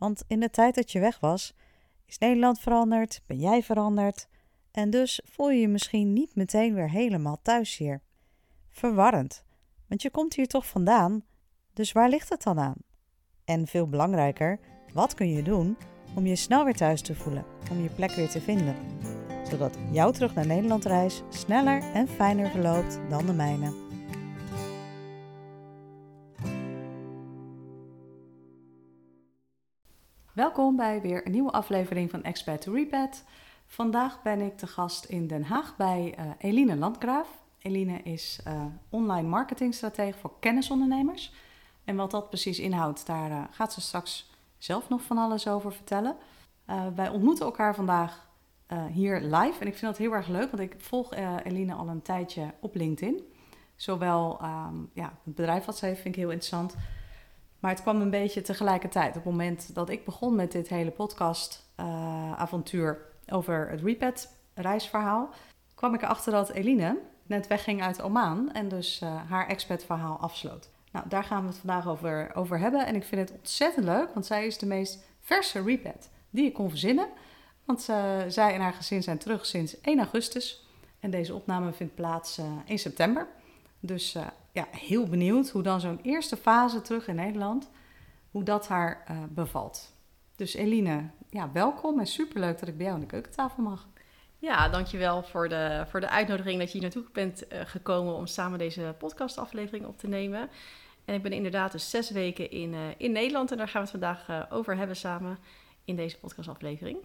[0.00, 1.54] Want in de tijd dat je weg was,
[2.06, 4.28] is Nederland veranderd, ben jij veranderd
[4.70, 8.02] en dus voel je je misschien niet meteen weer helemaal thuis hier.
[8.68, 9.44] Verwarrend,
[9.88, 11.24] want je komt hier toch vandaan,
[11.72, 12.76] dus waar ligt het dan aan?
[13.44, 14.60] En veel belangrijker,
[14.92, 15.76] wat kun je doen
[16.14, 18.76] om je snel weer thuis te voelen, om je plek weer te vinden,
[19.50, 23.89] zodat jouw terug naar Nederland reis sneller en fijner verloopt dan de mijne.
[30.40, 33.24] Welkom bij weer een nieuwe aflevering van Expert to Repat.
[33.66, 37.28] Vandaag ben ik te gast in Den Haag bij uh, Eline Landgraaf.
[37.58, 41.32] Eline is uh, online marketingstratege voor kennisondernemers.
[41.84, 45.72] En wat dat precies inhoudt, daar uh, gaat ze straks zelf nog van alles over
[45.72, 46.16] vertellen.
[46.94, 48.28] wij ontmoeten elkaar vandaag
[48.92, 52.02] hier live en ik vind dat heel erg leuk, want ik volg Eline al een
[52.02, 53.22] tijdje op LinkedIn.
[53.76, 56.76] Zowel um, ja, het bedrijf wat ze heeft vind ik heel interessant,
[57.60, 59.08] maar het kwam een beetje tegelijkertijd.
[59.08, 65.30] Op het moment dat ik begon met dit hele podcast-avontuur uh, over het Repet reisverhaal,
[65.74, 70.70] kwam ik erachter dat Eline net wegging uit Oman en dus uh, haar expat-verhaal afsloot.
[70.92, 72.86] Nou, daar gaan we het vandaag over, over hebben.
[72.86, 76.54] En ik vind het ontzettend leuk, want zij is de meest verse Repet die ik
[76.54, 77.08] kon verzinnen.
[77.64, 80.64] Want uh, zij en haar gezin zijn terug sinds 1 augustus.
[81.00, 83.26] En deze opname vindt plaats in september.
[83.80, 84.16] Dus
[84.52, 87.70] ja, heel benieuwd hoe dan zo'n eerste fase terug in Nederland,
[88.30, 89.94] hoe dat haar uh, bevalt.
[90.36, 93.88] Dus Eline, ja, welkom en superleuk dat ik bij jou aan de keukentafel mag.
[94.38, 98.26] Ja, dankjewel voor de, voor de uitnodiging dat je hier naartoe bent uh, gekomen om
[98.26, 100.48] samen deze podcastaflevering op te nemen.
[101.04, 103.90] En ik ben inderdaad dus zes weken in, uh, in Nederland en daar gaan we
[103.90, 105.38] het vandaag over hebben samen
[105.84, 106.98] in deze podcastaflevering.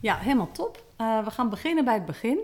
[0.00, 0.84] Ja, helemaal top.
[0.96, 2.38] we gaan beginnen bij het begin.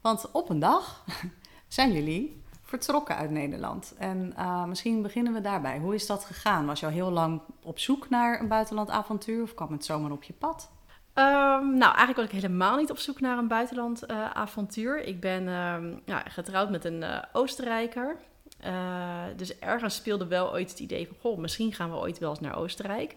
[0.00, 1.04] Want op een dag
[1.68, 2.39] zijn jullie
[2.70, 3.94] vertrokken uit Nederland.
[3.98, 5.78] En uh, misschien beginnen we daarbij.
[5.78, 6.66] Hoe is dat gegaan?
[6.66, 10.22] Was je al heel lang op zoek naar een buitenlandavontuur of kwam het zomaar op
[10.22, 10.70] je pad?
[11.14, 15.02] Um, nou, eigenlijk was ik helemaal niet op zoek naar een buitenlandavontuur.
[15.02, 18.16] Uh, ik ben uh, ja, getrouwd met een eh, Oostenrijker.
[18.66, 21.16] Uh, dus ergens speelde wel ooit het idee van...
[21.20, 23.14] goh, misschien gaan we ooit wel eens naar Oostenrijk.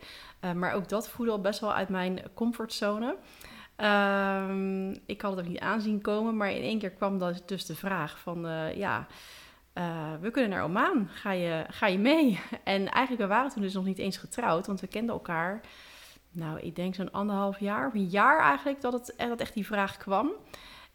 [0.56, 3.16] maar ook dat voelde al best wel uit mijn comfortzone.
[3.76, 7.76] Ehm, ik had het ook niet aanzien komen, maar in één keer kwam dus de
[7.76, 8.48] vraag van...
[8.76, 9.08] ja,
[9.74, 12.40] uh, we kunnen naar Oman, ga je, ga je mee?
[12.64, 15.62] En eigenlijk, we waren toen dus nog niet eens getrouwd, want we kenden elkaar,
[16.32, 19.66] nou, ik denk zo'n anderhalf jaar, of een jaar eigenlijk, dat, het, dat echt die
[19.66, 20.32] vraag kwam.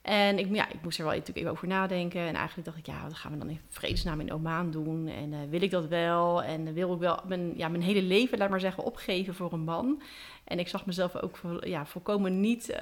[0.02, 2.20] En ik, ja, ik moest er wel natuurlijk even over nadenken.
[2.20, 5.08] En eigenlijk dacht ik, ja, wat gaan we dan in vredesnaam in Oman doen?
[5.08, 6.42] En uh, wil ik dat wel?
[6.42, 9.64] En wil ik wel mijn, ja, mijn hele leven, laat maar zeggen, opgeven voor een
[9.64, 10.02] man?
[10.44, 12.76] En ik zag mezelf ook ja, volkomen niet uh,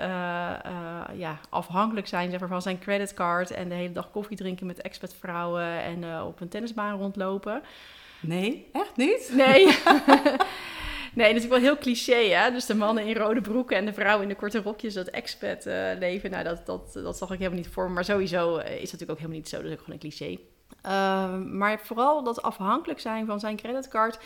[1.14, 3.50] ja, afhankelijk zijn zeg maar, van zijn creditcard.
[3.50, 7.62] En de hele dag koffie drinken met expatvrouwen en op een tennisbaan rondlopen.
[8.20, 9.32] Nee, echt niet?
[9.34, 9.66] Nee.
[11.16, 12.50] Nee, dat is wel heel cliché, hè?
[12.50, 15.66] Dus de mannen in rode broeken en de vrouwen in de korte rokjes, dat expat
[15.66, 16.30] uh, leven.
[16.30, 17.90] Nou, dat, dat, dat zag ik helemaal niet voor.
[17.90, 19.56] Maar sowieso is dat natuurlijk ook helemaal niet zo.
[19.56, 20.38] Dat is ook gewoon een cliché.
[20.86, 24.18] Uh, maar vooral dat afhankelijk zijn van zijn creditcard.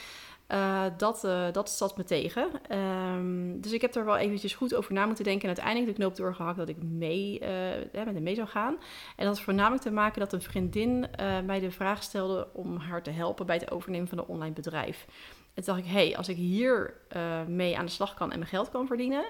[0.97, 2.49] Dat, dat zat me tegen.
[2.71, 5.49] Um, dus ik heb er wel eventjes goed over na moeten denken.
[5.49, 7.49] En uiteindelijk de knoop doorgehakt dat ik mee, uh,
[7.93, 8.75] met hem mee zou gaan.
[9.17, 11.07] En dat had voornamelijk te maken dat een vriendin
[11.45, 15.07] mij de vraag stelde om haar te helpen bij het overnemen van een online bedrijf.
[15.55, 18.33] En toen dacht ik, hé, hey, als ik hier uh, mee aan de slag kan
[18.33, 19.25] en mijn geld kan verdienen,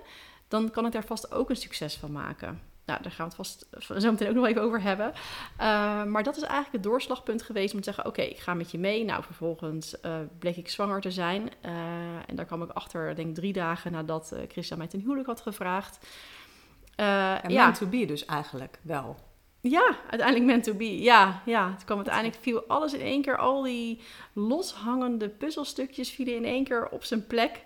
[0.49, 2.61] dan kan ik daar vast ook een succes van maken.
[2.85, 3.67] Nou, daar gaan we het vast
[4.03, 5.13] zo meteen ook nog even over hebben.
[5.13, 8.71] Uh, maar dat is eigenlijk het doorslagpunt geweest om te zeggen: Oké, ik ga met
[8.71, 9.05] je mee.
[9.05, 11.43] Nou, vervolgens uh, bleek ik zwanger te zijn.
[11.43, 11.73] Uh,
[12.27, 15.41] en daar kwam ik achter, denk ik, drie dagen nadat Christa mij ten huwelijk had
[15.41, 16.07] gevraagd.
[16.97, 17.73] en ja.
[17.73, 19.17] to be dus eigenlijk wel.
[19.63, 21.03] Ja, uiteindelijk meant to be.
[21.03, 21.71] Ja, ja.
[21.71, 23.37] Het kwam uiteindelijk viel alles in één keer.
[23.37, 24.01] Al die
[24.33, 27.63] loshangende puzzelstukjes vielen in één keer op zijn plek.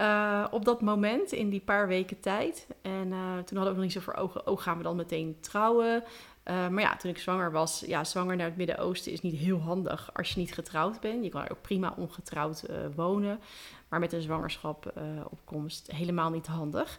[0.00, 2.66] Uh, op dat moment, in die paar weken tijd.
[2.82, 5.36] En uh, toen hadden we nog niet zo voor ogen, oh, gaan we dan meteen
[5.40, 6.04] trouwen?
[6.44, 9.58] Uh, maar ja, toen ik zwanger was, ja, zwanger naar het Midden-Oosten is niet heel
[9.58, 11.24] handig als je niet getrouwd bent.
[11.24, 12.64] Je kan er ook prima ongetrouwd
[12.94, 13.40] wonen,
[13.88, 14.92] maar met een zwangerschap
[15.30, 16.98] op komst helemaal niet handig.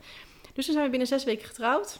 [0.53, 1.99] Dus toen zijn we binnen zes weken getrouwd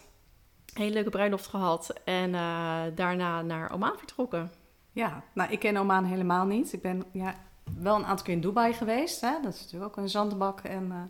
[0.73, 4.51] hele leuke bruiloft gehad en uh, daarna naar Oman vertrokken.
[4.91, 6.73] Ja, nou ik ken Oman helemaal niet.
[6.73, 7.35] Ik ben ja,
[7.77, 9.21] wel een aantal keer in Dubai geweest.
[9.21, 9.33] Hè?
[9.41, 11.01] Dat is natuurlijk ook een zandbak en uh,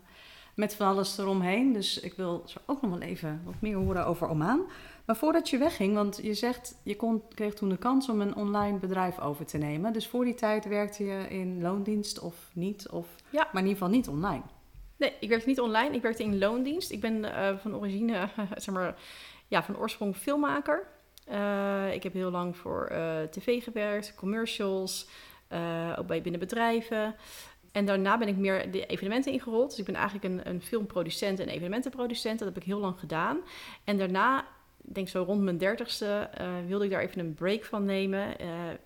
[0.55, 1.73] met van alles eromheen.
[1.73, 4.69] Dus ik wil zo ook nog wel even wat meer horen over Oman.
[5.05, 8.35] Maar voordat je wegging, want je zegt, je kon, kreeg toen de kans om een
[8.35, 9.93] online bedrijf over te nemen.
[9.93, 12.89] Dus voor die tijd werkte je in loondienst of niet?
[12.89, 13.47] Of, Ja.
[13.51, 14.41] Maar in ieder geval niet online.
[14.97, 15.95] Nee, ik werkte niet online.
[15.95, 16.91] Ik werkte in loondienst.
[16.91, 18.95] Ik ben eh, van origine, zeg maar,
[19.49, 20.87] ja, van oorsprong filmmaker.
[21.25, 25.07] Eh, ik heb heel lang voor eh, tv gewerkt, commercials,
[25.47, 27.15] eh, ook bij binnen bedrijven.
[27.71, 29.69] En daarna ben ik meer de evenementen ingerold.
[29.69, 32.39] Dus ik ben eigenlijk een, een filmproducent en evenementenproducent.
[32.39, 33.37] Dat heb ik heel lang gedaan.
[33.83, 34.39] En daarna,
[34.87, 36.29] ik denk zo rond mijn dertigste,
[36.67, 38.35] wilde ik daar even een break van nemen.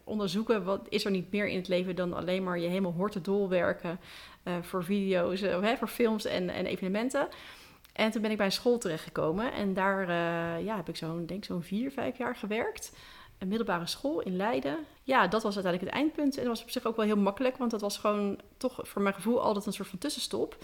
[0.04, 3.12] Onderzoeken, wat is er niet meer in het leven dan alleen maar je helemaal hoort
[3.12, 4.00] te dolwerken
[4.44, 7.28] eh, voor video's, eh, hè, voor films en, en evenementen.
[7.94, 9.54] En toen ben ik bij een school terechtgekomen.
[9.54, 12.92] En daar eh, ja, heb ik zo'n, denk zo'n vier, vijf jaar gewerkt.
[13.38, 14.78] Een middelbare school in Leiden.
[15.04, 16.38] Ja, dat was uiteindelijk het eindpunt.
[16.38, 17.58] En dat was op zich ook wel heel makkelijk.
[17.58, 20.58] Want dat was gewoon toch voor mijn gevoel altijd een soort van tussenstop.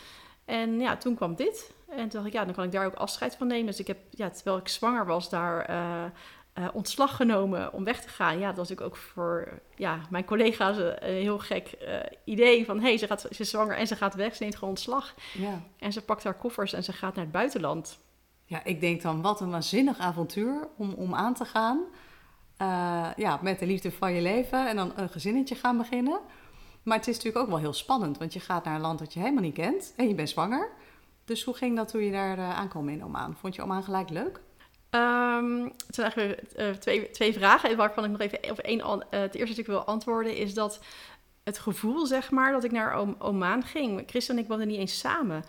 [0.46, 1.72] En ja, toen kwam dit.
[1.88, 3.66] En toen dacht ik, ja, dan kan ik daar ook afscheid van nemen.
[3.66, 6.04] Dus ik heb, ja, terwijl ik zwanger was, daar eh,
[6.54, 8.40] eh, ontslag genomen om weg te gaan.
[8.40, 12.66] Ja, dat was natuurlijk ook voor ja, mijn collega's een, een heel gek eh, idee.
[12.66, 14.36] Van, hé, hey, ze, gaat- ze is zwanger en ze gaat weg.
[14.36, 15.14] Ze neemt gewoon ontslag.
[15.34, 15.62] Ja.
[15.80, 18.00] En ze pakt haar koffers en ze gaat naar het buitenland.
[18.46, 21.80] Ja, ik denk dan wat een waanzinnig avontuur om, om aan te gaan.
[22.58, 26.20] Eh, ja, met de liefde van je leven en dan een gezinnetje gaan beginnen.
[26.84, 29.14] Maar het is natuurlijk ook wel heel spannend, want je gaat naar een land dat
[29.14, 30.70] je helemaal niet kent en je bent zwanger.
[31.26, 33.36] Dus hoe ging dat toen je daar eh, aankwam in Oman?
[33.36, 34.42] Vond je Oman gelijk leuk?
[34.90, 38.98] Ehm, het zijn eigenlijk eh, twee, twee vragen waarvan ik nog even of één eh,
[39.10, 40.80] het eerste stuk wil antwoorden is dat
[41.44, 44.04] het gevoel zeg maar dat ik naar Om- Oman ging.
[44.08, 45.44] Christen en ik woonden niet eens samen.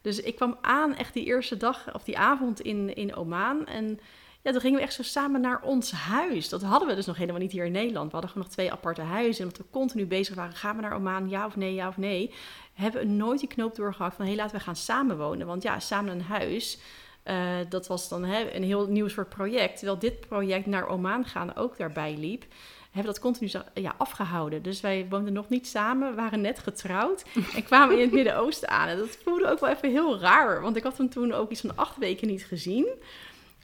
[0.00, 4.00] Dus ik kwam aan echt die eerste dag of die avond in, in Oman en
[4.46, 6.48] ja, toen gingen we echt zo samen naar ons huis.
[6.48, 8.06] Dat hadden we dus nog helemaal niet hier in Nederland.
[8.06, 9.44] We hadden gewoon nog twee aparte huizen.
[9.44, 11.96] En omdat we continu bezig waren, gaan we naar Oman, ja of nee, ja of
[11.96, 12.32] nee.
[12.72, 15.46] Hebben we nooit die knoop doorgehakt van, hé, laten we gaan samenwonen.
[15.46, 16.78] Want ja, samen een huis,
[17.26, 19.76] eh, dat was dan hè, een heel nieuw soort project.
[19.76, 22.44] Terwijl dit project naar Oman gaan ook daarbij liep,
[22.90, 24.62] hebben we dat continu ja, afgehouden.
[24.62, 27.24] Dus wij woonden nog niet samen, waren net getrouwd
[27.54, 28.88] en kwamen in het Midden-Oosten aan.
[28.88, 31.60] En dat voelde ook wel even heel raar, want ik had hem toen ook iets
[31.60, 32.86] van acht weken niet gezien.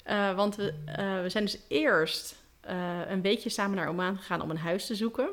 [0.03, 2.41] Eh, want we, eh, we zijn dus eerst
[3.09, 5.29] een weekje samen naar Oman gegaan om een huis te zoeken.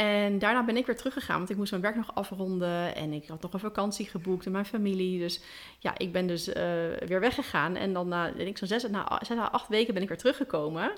[0.00, 2.94] En daarna ben ik weer teruggegaan, want ik moest mijn werk nog afronden.
[2.94, 5.18] En ik had nog een vakantie geboekt en mijn familie.
[5.18, 5.40] Dus
[5.78, 6.62] ja, ik ben dus eh,
[7.06, 7.76] weer weggegaan.
[7.76, 10.18] En dan na, denk ik, zo'n zes, na, zes à acht weken ben ik weer
[10.18, 10.92] teruggekomen.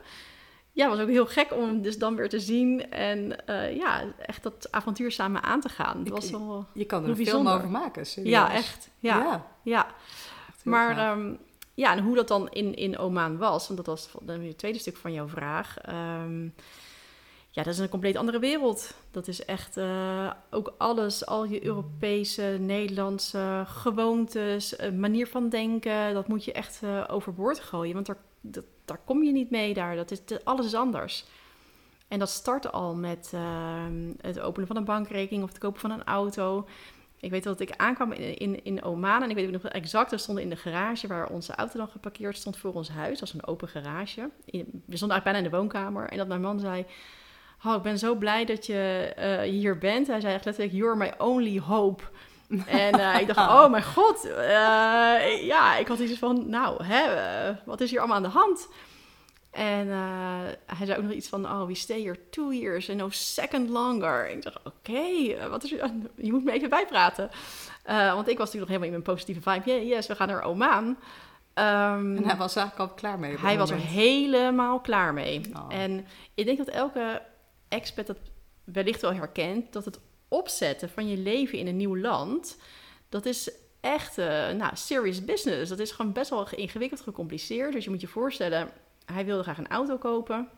[0.73, 2.91] Ja, was ook heel gek om hem dus dan weer te zien.
[2.91, 6.05] En eh, ja, echt dat avontuur samen aan te gaan.
[6.05, 6.67] Dat was wel...
[6.75, 8.33] Je kan er een film over maken, serieus.
[8.33, 8.91] Ja, echt.
[8.99, 9.47] Ja, ja.
[9.63, 9.87] ja.
[10.49, 11.35] echt heel Maar ehm,
[11.75, 14.97] ja, en hoe dat dan in, in Oman was, want dat was het tweede stuk
[14.97, 15.79] van jouw vraag.
[15.79, 16.49] Ehm,
[17.55, 18.95] ja, dat is een compleet andere wereld.
[19.11, 26.15] Dat is echt eh, ook alles, al je Europese, Nederlandse gewoontes, eh, manier van denken,
[26.15, 27.95] dat moet je echt eh, overboord gooien.
[27.95, 29.97] Want daar, daar kom je niet mee daar.
[29.97, 31.25] Dat is, alles is anders.
[32.09, 33.33] En dat startte al met
[34.21, 36.69] het openen van een bankrekening of het kopen van een auto.
[37.21, 40.11] Ik weet dat ik aankwam in, in, in Oman en ik weet ook nog exact,
[40.11, 43.19] we stonden in de garage waar onze auto dan geparkeerd stond voor ons huis.
[43.19, 44.31] Dat was een open garage.
[44.45, 46.87] We stonden eigenlijk bijna in de woonkamer en dat mijn man zei,
[47.65, 50.07] oh, ik ben zo blij dat je eh, hier bent.
[50.07, 52.03] Hij zei echt letterlijk, you're my only hope.
[52.67, 57.03] En eh, ik dacht, oh mijn god, eh, ja, ik had iets van, nou, hè,
[57.65, 58.69] wat is hier allemaal aan de hand?
[59.51, 59.89] En
[60.67, 63.69] hij zei ook nog iets van, oh, we stay here two years and no second
[63.69, 64.31] longer.
[64.31, 65.91] Ik dacht, oké, wat is er?
[66.17, 67.31] Je moet me even bijpraten.
[67.85, 69.71] Want ik was natuurlijk nog helemaal in mijn positieve vibe.
[69.71, 70.97] Yeah, yes, we gaan naar Oman.
[71.55, 73.37] Ehm, En hij was eigenlijk al klaar mee.
[73.39, 75.51] hij was er helemaal klaar mee.
[75.55, 75.75] Oh.
[75.75, 77.23] En ik denk dat elke
[77.73, 78.19] expat dat
[78.65, 82.57] wellicht wel herkent, dat het opzetten van je leven in een nieuw land,
[83.09, 83.51] dat is
[83.81, 85.71] echt eh, nou, serious business.
[85.71, 87.73] Dat is gewoon best wel ingewikkeld, gecompliceerd.
[87.73, 88.71] Dus je moet je voorstellen,
[89.05, 90.49] hij wilde graag een auto kopen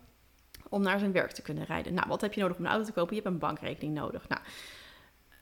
[0.68, 1.94] om naar zijn werk te kunnen rijden.
[1.94, 3.16] Nou, wat heb je nodig om een auto te kopen?
[3.16, 4.28] Je hebt een bankrekening nodig.
[4.28, 4.42] Nou,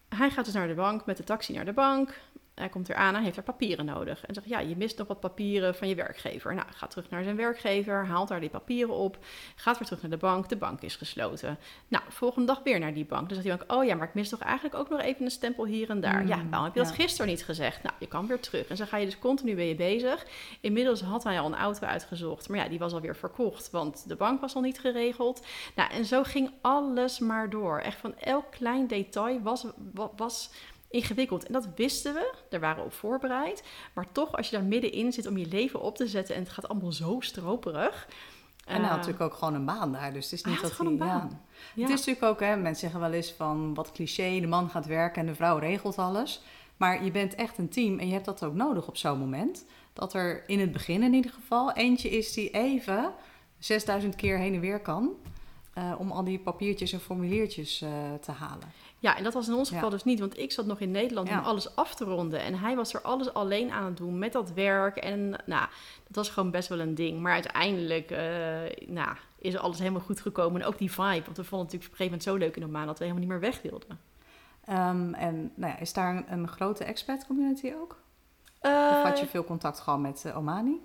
[0.09, 2.21] hij gaat dus naar de bank met de taxi naar de bank.
[2.63, 4.27] Hij komt er aan, hij heeft er papieren nodig.
[4.27, 6.55] En zegt, ja, je mist nog wat papieren van je werkgever.
[6.55, 9.19] Nou, gaat terug naar zijn werkgever, haalt daar die papieren op.
[9.55, 11.59] Gaat weer terug naar de bank, de bank is gesloten.
[11.89, 13.29] Nou, volgende dag weer naar die bank.
[13.29, 15.31] Dan zegt die bank, oh ja, maar ik mis toch eigenlijk ook nog even een
[15.31, 16.21] stempel hier en daar.
[16.23, 17.83] Mm, ja, waarom heb je dat gisteren niet gezegd?
[17.83, 18.67] Nou, je kan weer terug.
[18.67, 20.27] En zo ga je dus continu ben je bezig.
[20.61, 22.49] Inmiddels had hij al een auto uitgezocht.
[22.49, 25.47] Maar ja, die was alweer verkocht, want de bank was al niet geregeld.
[25.77, 27.79] Nou, en zo ging alles maar door.
[27.79, 30.51] Echt van elk klein detail was, wa- was
[30.93, 31.47] ingewikkeld.
[31.47, 33.63] En dat wisten we, daar waren we op voorbereid.
[33.93, 36.51] Maar toch, als je daar middenin zit om je leven op te zetten en het
[36.51, 38.09] gaat allemaal zo stroperig.
[38.67, 40.13] En hij had eh, natuurlijk ook gewoon een baan daar.
[40.13, 40.87] Dus het is niet dat hij...
[40.87, 40.99] een ja.
[40.99, 41.41] baan.
[41.75, 41.83] Ja.
[41.83, 44.87] Het is natuurlijk ook, hè, mensen zeggen wel eens van wat cliché, de man gaat
[44.87, 46.43] werken en de vrouw regelt alles.
[46.77, 49.65] Maar je bent echt een team en je hebt dat ook nodig op zo'n moment.
[49.93, 53.13] Dat er in het begin in ieder geval eentje is die even
[53.59, 55.11] 6000 keer heen en weer kan.
[55.75, 58.73] Eh, om al die papiertjes en formuliertjes eh, te halen.
[58.99, 59.75] Ja, en dat was in ons Ja.
[59.75, 61.39] geval dus niet, want ik zat nog in Nederland Ja.
[61.39, 62.41] om alles af te ronden.
[62.41, 64.97] En hij was er alles alleen aan het doen met dat werk.
[64.97, 65.67] En nou,
[66.07, 67.21] dat was gewoon best wel een ding.
[67.21, 70.61] Maar uiteindelijk eh, nou, is alles helemaal goed gekomen.
[70.61, 72.57] En ook die vibe, want we vonden het natuurlijk op een gegeven moment zo leuk
[72.57, 74.01] in Oman dat we helemaal niet meer weg wilden.
[74.65, 78.01] Ehm, en nou ja, is daar een, een grote expat community ook?
[78.61, 80.81] Of had je veel contact gehad met Omani?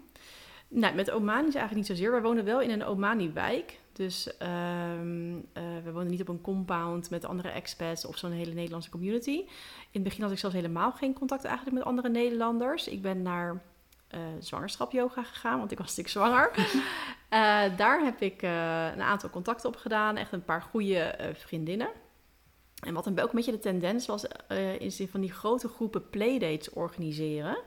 [0.68, 2.12] Nou, met Omani is eigenlijk niet zozeer.
[2.12, 3.80] Wij wonen wel in een Omani-wijk.
[3.98, 8.54] Dus ehm, eh, we wonen niet op een compound met andere expats of zo'n hele
[8.54, 9.38] Nederlandse community.
[9.40, 9.48] In
[9.92, 12.88] het begin had ik zelfs helemaal geen contact eigenlijk met andere Nederlanders.
[12.88, 13.62] Ik ben naar
[14.08, 16.52] eh zwangerschap yoga gegaan, want ik was natuurlijk zwanger.
[17.30, 20.18] Eh, daar heb ik een aantal contacten op gedaan.
[20.18, 21.90] Echt een paar goede vriendinnen.
[22.84, 24.26] En wat dan ook een beetje de tendens was,
[24.80, 27.58] is van die grote groepen playdates organiseren.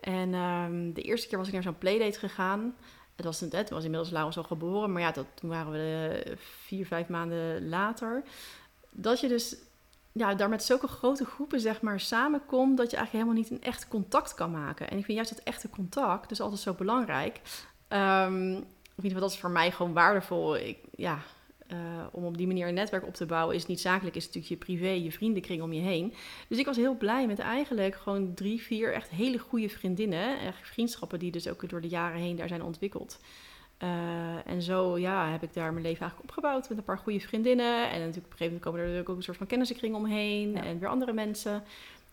[0.00, 2.74] En ehm, de eerste keer was ik naar zo'n playdate gegaan.
[3.16, 6.32] Het was, het was inmiddels Laurens al geboren, maar ja, dat, toen waren we eh,
[6.36, 8.22] vier, vijf maanden later.
[8.90, 9.56] Dat je dus
[10.12, 13.70] ja, daar met zulke grote groepen zeg maar samenkomt, dat je eigenlijk helemaal niet een
[13.72, 14.90] echt contact kan maken.
[14.90, 17.40] En ik vind juist dat echte contact dus altijd zo belangrijk.
[17.88, 18.62] Ehm
[18.96, 20.56] in ieder geval, dat is voor mij gewoon waardevol.
[20.56, 21.18] Ik, ja,
[21.72, 21.78] eh,
[22.10, 24.58] om op die manier een netwerk op te bouwen is niet zakelijk, is natuurlijk je
[24.58, 26.14] privé, je vriendenkring om je heen.
[26.48, 30.40] Dus ik was heel blij met eigenlijk gewoon drie, vier echt hele goede vriendinnen.
[30.40, 33.18] Echt vriendschappen die dus ook door de jaren heen daar zijn ontwikkeld.
[33.78, 37.20] Eh, en zo ja, heb ik daar mijn leven eigenlijk opgebouwd met een paar goede
[37.20, 37.90] vriendinnen.
[37.90, 40.52] En natuurlijk op een gegeven moment komen er natuurlijk ook een soort van kennissenkring omheen.
[40.52, 40.64] Ja.
[40.64, 41.62] En weer andere mensen.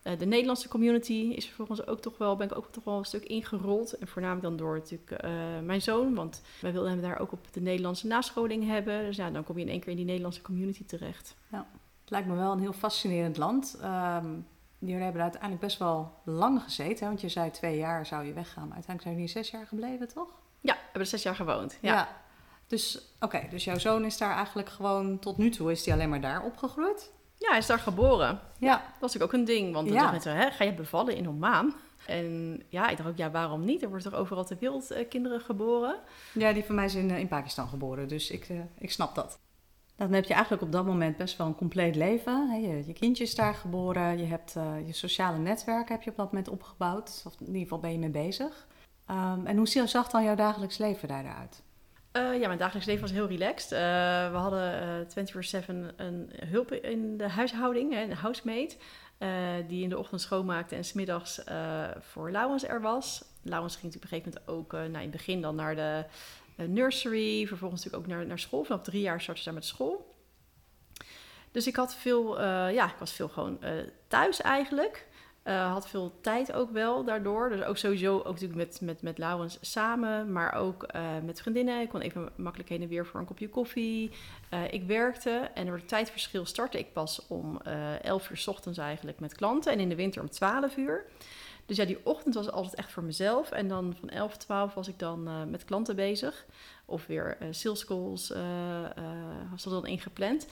[0.02, 3.04] Eh, de Nederlandse community is vervolgens ook toch wel, ben ik ook toch wel een
[3.04, 3.92] stuk ingerold.
[3.92, 5.30] En voornamelijk dan door natuurlijk eh,
[5.64, 6.14] mijn zoon.
[6.14, 9.04] Want wij wilden hem daar ook op de Nederlandse nascholing hebben.
[9.04, 11.36] Dus ja, dan kom je in één keer in die Nederlandse community terecht.
[12.00, 13.78] Het lijkt me wel een heel fascinerend land.
[13.82, 14.26] Ehm
[14.80, 16.98] jullie hebben er uiteindelijk best wel lang gezeten.
[16.98, 17.06] Hè?
[17.06, 18.68] Want je zei twee jaar zou je weggaan.
[18.68, 20.28] Maar uiteindelijk zijn jullie zes jaar gebleven, toch?
[20.60, 21.78] Ja, we hebben er zes jaar gewoond.
[21.80, 22.08] Ja.
[22.66, 26.08] Dus oké, dus jouw zoon is daar eigenlijk gewoon tot nu toe is hij alleen
[26.08, 27.10] maar daar opgegroeid?
[27.40, 28.40] Ja, hij is daar geboren.
[28.58, 28.72] Ja.
[28.76, 30.00] Dat was natuurlijk ook een ding, want dan Ja.
[30.00, 31.74] dacht mensen, hè, ga je bevallen in Oman?
[32.06, 33.82] En ja, ik dacht ook, ja, waarom niet?
[33.82, 35.96] Er worden toch overal ter wereld eh, kinderen geboren?
[36.32, 39.14] Ja, die van mij is in, eh, in Pakistan geboren, dus ik, eh, ik snap
[39.14, 39.38] dat.
[39.96, 42.60] Dan heb je eigenlijk op dat moment best wel een compleet leven.
[42.60, 44.52] Je, je kindje is daar geboren, je hebt
[44.86, 47.22] je sociale netwerk heb je op dat moment opgebouwd.
[47.26, 48.66] Of in ieder geval ben je mee bezig.
[49.06, 51.62] Ehm, en hoe zag dan jouw dagelijks leven daaruit?
[52.12, 53.72] Eh, ja, mijn dagelijks leven was heel relaxed.
[53.72, 53.80] Eh,
[54.30, 58.76] we hadden eh 24-7 een hulp in de huishouding, een housemate,
[59.18, 59.30] eh,
[59.68, 61.40] die in de ochtend schoonmaakte en smiddags
[62.00, 63.24] voor Laurens er was.
[63.42, 66.04] Laurens ging op een gegeven moment ook nou, in het begin dan naar de
[66.66, 68.64] nursery, vervolgens natuurlijk ook naar, naar school.
[68.64, 70.14] Vanaf drie jaar startte ze met school.
[71.50, 72.40] Dus ik had veel,
[72.70, 73.58] ja, ik was veel gewoon
[74.08, 75.06] thuis eigenlijk.
[75.42, 77.48] Eh, had veel tijd ook wel daardoor.
[77.48, 81.80] Dus ook sowieso ook natuurlijk met, met, met Laurens samen, maar ook eh, met vriendinnen.
[81.80, 84.10] Ik kon even makkelijk heen en weer voor een kopje koffie.
[84.48, 88.46] Eh, ik werkte en door het tijdverschil startte ik pas om eh 11 uur 's
[88.46, 89.72] ochtends eigenlijk met klanten.
[89.72, 91.04] En in de winter om 12 uur.
[91.66, 93.50] Dus ja, die ochtend was altijd echt voor mezelf.
[93.50, 96.46] En dan van 11, 12 was ik dan met klanten bezig.
[96.84, 98.32] Of weer sales calls
[99.50, 100.46] was dat dan ingepland.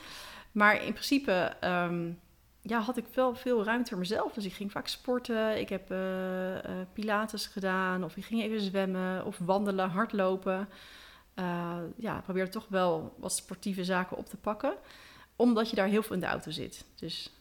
[0.52, 2.10] Maar in principe ehm,
[2.68, 4.32] ja, had ik wel veel ruimte voor mezelf.
[4.32, 5.58] Dus ik ging vaak sporten.
[5.58, 8.04] Ik heb eh, eh, pilates gedaan.
[8.04, 9.24] Of ik ging even zwemmen.
[9.24, 10.68] Of wandelen, hardlopen.
[11.34, 14.74] Eh, ja, probeerde toch wel wat sportieve zaken op te pakken.
[15.36, 16.84] Omdat je daar heel veel in de auto zit.
[16.94, 17.32] Dus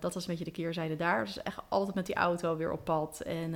[0.00, 1.24] dat was een beetje de keerzijde daar.
[1.24, 3.20] Dus echt altijd met die auto weer op pad.
[3.20, 3.54] En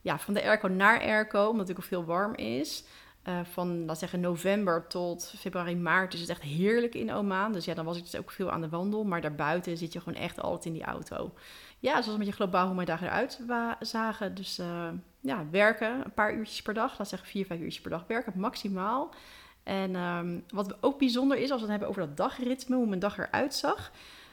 [0.00, 2.84] ja, van de airco naar airco, omdat het ook veel warm is.
[3.22, 7.52] Eh, van, laat zeggen, november tot februari, maart is het echt heerlijk in Oman.
[7.52, 9.04] Dus ja, dan was ik dus ook veel aan de wandel.
[9.04, 11.32] Maar daarbuiten zit je gewoon echt altijd in die auto.
[11.78, 13.40] Ja, zoals een beetje globaal hoe mijn dagen eruit
[13.80, 14.34] zagen.
[14.34, 14.88] Dus eh,
[15.20, 16.98] ja, werken, een paar uurtjes per dag.
[16.98, 19.14] Laat zeggen vier, vijf uurtjes per dag werken, maximaal.
[19.62, 23.00] En ehm, wat ook bijzonder is, als we het hebben over dat dagritme, hoe mijn
[23.00, 23.90] dag eruit zag.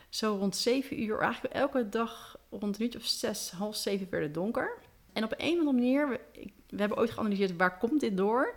[0.10, 4.24] Zo rond zeven uur, eigenlijk elke dag rond een uurtje of zes, half zeven werd
[4.24, 4.78] het donker.
[5.18, 6.20] En op een of andere manier, we,
[6.70, 8.54] we hebben ooit geanalyseerd waar komt dit door.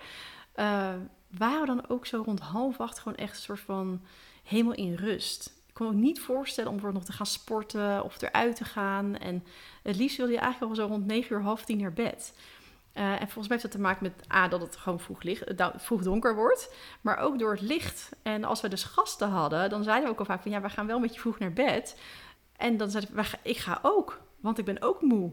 [0.53, 0.93] eh,
[1.39, 4.01] waren we dan ook zo rond half acht gewoon echt een soort van
[4.45, 5.53] helemaal in rust.
[5.67, 8.65] Ik kon me ook niet voorstellen om bijvoorbeeld nog te gaan sporten of eruit te
[8.65, 9.17] gaan.
[9.17, 9.45] En
[9.83, 12.35] het liefst wilde je eigenlijk al zo rond negen uur, half tien naar bed.
[12.93, 15.57] Eh, en volgens mij heeft dat te maken met A, dat het gewoon vroeg, eh,
[15.57, 16.75] da- vroeg donker wordt.
[17.01, 18.09] Maar ook door het licht.
[18.23, 20.51] En als we dus gasten hadden, dan zeiden we ook al vaak van...
[20.51, 22.01] ja, we gaan wel een beetje vroeg naar bed.
[22.57, 25.33] En dan zeiden we, "Wij ga- ik ga ook, want ik ben ook moe.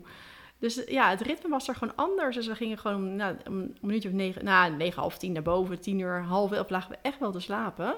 [0.59, 2.35] Dus eh, ja, het ritme was er gewoon anders.
[2.35, 5.79] Dus we gingen gewoon nou, een minuutje of negen, nou, negen, half tien naar boven.
[5.81, 7.95] Tien uur, half elf lagen we echt wel te slapen.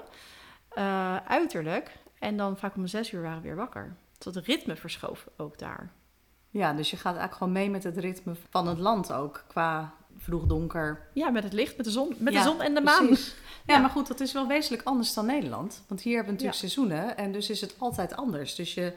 [0.68, 1.92] Eh, uiterlijk.
[2.18, 3.96] En dan vaak om zes uur waren we weer wakker.
[4.18, 5.90] Dus het ritme verschoof ook daar.
[6.50, 9.44] Ja, dus je gaat eigenlijk gewoon mee met het ritme van het land ook.
[9.48, 11.08] Qua vroeg donker.
[11.14, 13.08] Ja, met het licht, met de zon, met Ja, de zon en de maan.
[13.66, 13.78] Ja, Ja.
[13.80, 15.82] maar goed, dat is wel wezenlijk anders dan Nederland.
[15.88, 16.68] Want hier hebben we natuurlijk Ja.
[16.68, 18.54] seizoenen en dus is het altijd anders.
[18.54, 18.92] Dus je,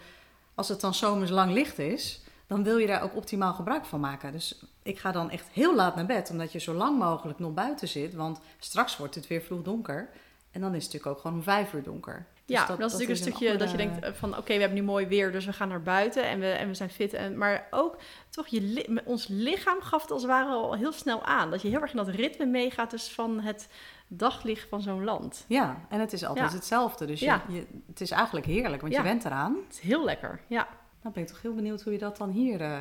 [0.55, 2.22] als het dan zomers lang licht is,
[2.53, 4.31] dan wil je daar ook optimaal gebruik van maken.
[4.31, 7.53] Dus ik ga dan echt heel laat naar bed, omdat je zo lang mogelijk nog
[7.53, 8.13] buiten zit.
[8.13, 10.09] Want straks wordt het weer vroeg donker.
[10.51, 12.25] En dan is het natuurlijk ook gewoon om vijf uur donker.
[12.45, 14.77] Dus Ja, dat, is natuurlijk een stukje dat je denkt eh, van oké, we hebben
[14.77, 17.13] nu mooi weer, dus we gaan naar buiten en we, en we zijn fit.
[17.13, 17.97] En, maar ook
[18.29, 21.51] toch, je, ons lichaam gaf het als het ware al heel snel aan.
[21.51, 23.67] Dat je heel erg in dat ritme meegaat dus van het
[24.07, 25.45] daglicht van zo'n land.
[25.47, 26.55] Ja, en het is altijd Ja.
[26.55, 27.05] hetzelfde.
[27.05, 27.43] Dus je, Ja.
[27.47, 28.99] je, het is eigenlijk heerlijk, want Ja.
[28.99, 29.57] je bent eraan.
[29.67, 30.67] Het is heel lekker, ja.
[31.03, 32.61] Dan ben ik toch heel benieuwd hoe je dat dan hier...
[32.61, 32.79] eh,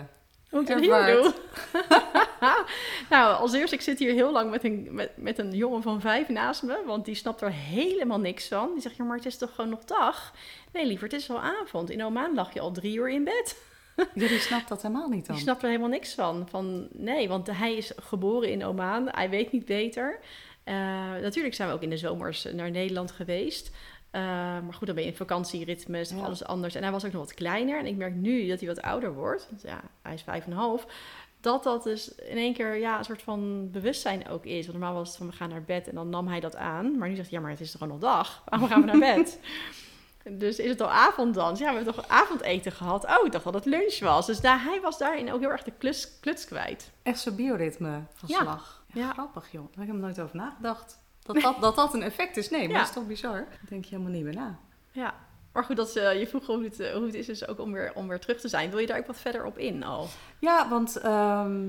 [0.50, 1.32] Hoe ik dat hier doe.
[3.10, 6.00] nou, als eerst, ik zit hier heel lang met een, met, met een jongen van
[6.00, 8.70] vijf naast me, want die snapt er helemaal niks van.
[8.72, 10.34] Die zegt, ja, maar het is toch gewoon nog dag?
[10.72, 11.90] Nee, liever, het is al avond.
[11.90, 13.62] In Oman lag je al drie uur in bed.
[14.14, 15.34] Jullie snapt dat helemaal niet dan?
[15.34, 16.46] Die snapt er helemaal niks van.
[16.48, 16.88] van.
[16.92, 19.08] Nee, want hij is geboren in Oman.
[19.10, 20.18] Hij weet niet beter.
[20.64, 20.74] Eh,
[21.22, 23.70] natuurlijk zijn we ook in de zomers naar Nederland geweest.
[24.12, 26.24] Eh, maar goed, dan ben je in vakantieritme, is toch Ja.
[26.24, 26.74] alles anders.
[26.74, 27.78] En hij was ook nog wat kleiner.
[27.78, 29.46] En ik merk nu dat hij wat ouder wordt.
[29.50, 30.86] Want ja, hij is vijf en een half.
[31.40, 34.66] Dat dat dus in één keer ja, een soort van bewustzijn ook is.
[34.66, 36.98] Want normaal was het van we gaan naar bed en dan nam hij dat aan.
[36.98, 38.42] Maar nu zegt hij, ja, maar het is toch nog dag?
[38.48, 39.38] Waarom gaan we naar bed?
[40.30, 41.54] Dus is het al avond dan?
[41.56, 43.04] Ja, we hebben toch avondeten gehad?
[43.04, 44.26] Oh, ik dacht dat het lunch was.
[44.26, 46.90] Dus daar, hij was daarin ook heel erg de kluts, kluts kwijt.
[47.02, 48.40] Echt zo'n bioritme van Ja.
[48.40, 48.84] slag.
[48.86, 49.12] Ja, Ja.
[49.12, 50.98] Grappig joh, daar heb ik er nooit over nagedacht.
[51.22, 52.50] Dat dat, dat dat een effect is.
[52.50, 52.78] Nee, maar Ja.
[52.78, 53.32] dat is toch bizar?
[53.48, 54.58] Daar denk je helemaal niet meer na.
[54.90, 55.14] Ja.
[55.52, 57.72] Maar goed, dat, eh, je vroeg hoe het, eh, hoe het is dus ook om
[57.72, 58.70] weer, om weer terug te zijn.
[58.70, 60.06] Wil je daar ook wat verder op in al?
[60.38, 61.62] Ja, want ehm,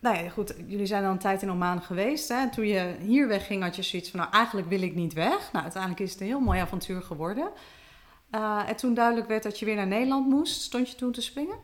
[0.00, 2.28] nou ja, goed, jullie zijn al een tijd in Oman geweest.
[2.28, 2.34] Hè?
[2.34, 5.52] En toen je hier wegging had je zoiets van, nou eigenlijk wil ik niet weg.
[5.52, 7.50] Nou, uiteindelijk is het een heel mooi avontuur geworden.
[8.30, 11.22] Eh, en toen duidelijk werd dat je weer naar Nederland moest, stond je toen te
[11.22, 11.56] springen?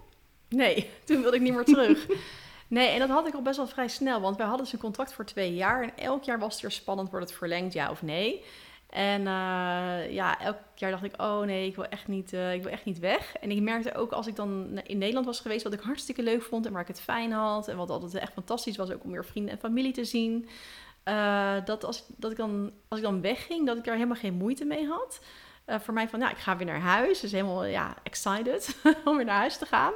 [0.49, 2.07] Nee, toen wilde ik niet meer terug.
[2.69, 4.21] Nee, en dat had ik al best wel vrij snel.
[4.21, 5.83] Want wij hadden dus een contract voor twee jaar.
[5.83, 8.45] En elk jaar was het weer spannend, wordt het verlengd, ja of nee?
[8.91, 12.63] En eh, ja, elk jaar dacht ik, oh nee, ik wil, echt niet, eh, ik
[12.63, 13.37] wil echt niet weg.
[13.41, 16.43] En ik merkte ook als ik dan in Nederland was geweest, wat ik hartstikke leuk
[16.43, 17.69] vond en waar ik het fijn had.
[17.69, 20.49] En wat altijd echt fantastisch was, ook om weer vrienden en familie te zien.
[21.03, 24.35] eh, dat als, dat ik dan, als ik dan wegging, dat ik daar helemaal geen
[24.35, 25.21] moeite mee had.
[25.67, 27.21] Eh, voor mij van, ja, ik ga weer naar huis.
[27.21, 29.93] Dus helemaal, ja, excited om weer naar huis te gaan.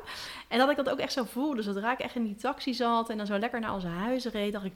[0.49, 1.57] En dat ik dat ook echt zo voelde.
[1.57, 4.31] Dus zodra ik echt in die taxi zat en dan zo lekker naar onze huizen
[4.31, 4.73] reed, dacht ik,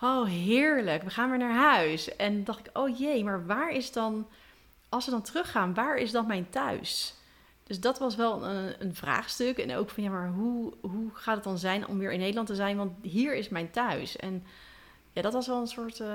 [0.00, 2.16] oh heerlijk, we gaan weer naar huis.
[2.16, 4.28] En dacht ik, oh jee, maar waar is dan,
[4.88, 7.14] als we dan teruggaan, waar is dan mijn thuis?
[7.62, 9.58] Dus dat was wel een, een vraagstuk.
[9.58, 12.46] En ook van, ja, maar hoe, hoe gaat het dan zijn om weer in Nederland
[12.46, 12.76] te zijn?
[12.76, 14.16] Want hier is mijn thuis.
[14.16, 14.44] En
[15.20, 16.00] ja, dat was wel een soort...
[16.00, 16.06] eh,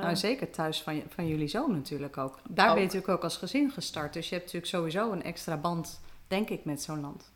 [0.00, 2.38] Nou, zeker thuis van, je, van jullie zoon natuurlijk ook.
[2.48, 2.72] Daar Ook.
[2.74, 4.12] ben je natuurlijk ook als gezin gestart.
[4.12, 7.32] Dus je hebt natuurlijk sowieso een extra band, denk ik, met zo'n land.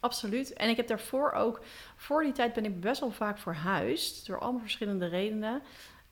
[0.00, 0.52] Absoluut.
[0.52, 1.60] En ik heb daarvoor ook,
[1.96, 5.62] voor die tijd ben ik best wel vaak verhuisd, door allemaal verschillende redenen.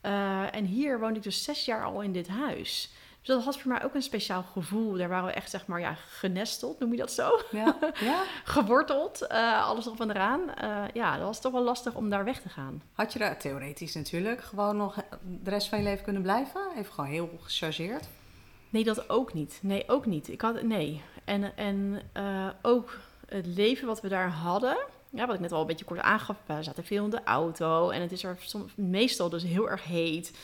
[0.00, 2.90] Eh, en hier woonde ik dus zes jaar al in dit huis.
[3.20, 4.92] Dus dat had voor mij ook een speciaal gevoel.
[4.92, 7.40] Daar waren we echt, zeg maar, ja, genesteld, noem je dat zo?
[7.50, 8.22] Ja, ja.
[8.44, 10.54] Geworteld, eh, alles erop en eraan.
[10.54, 12.82] Eh, ja, dat was toch wel lastig om daar weg te gaan.
[12.92, 16.60] Had je daar theoretisch natuurlijk gewoon nog de rest van je leven kunnen blijven?
[16.76, 18.08] Even gewoon heel gechargeerd.
[18.70, 19.58] Nee, dat ook niet.
[19.62, 20.28] Nee, ook niet.
[20.28, 21.02] Ik had, nee.
[21.24, 24.76] En, en eh, ook het leven wat we daar hadden,
[25.10, 27.90] ja, wat ik net al een beetje kort aangaf, we zaten veel in de auto
[27.90, 30.38] en het is er soms, meestal dus heel erg heet.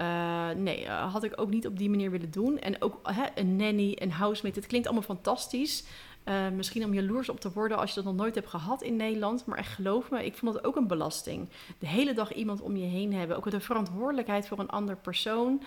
[0.00, 2.58] Eh, nee, eh, had ik ook niet op die manier willen doen.
[2.58, 5.84] En ook hè, een nanny, een housemate, het klinkt allemaal fantastisch.
[6.24, 8.96] Eh, misschien om jaloers op te worden als je dat nog nooit hebt gehad in
[8.96, 9.46] Nederland.
[9.46, 11.48] Maar echt geloof me, ik vond dat ook een belasting.
[11.78, 13.36] De hele dag iemand om je heen hebben.
[13.36, 15.62] Ook de verantwoordelijkheid voor een ander persoon.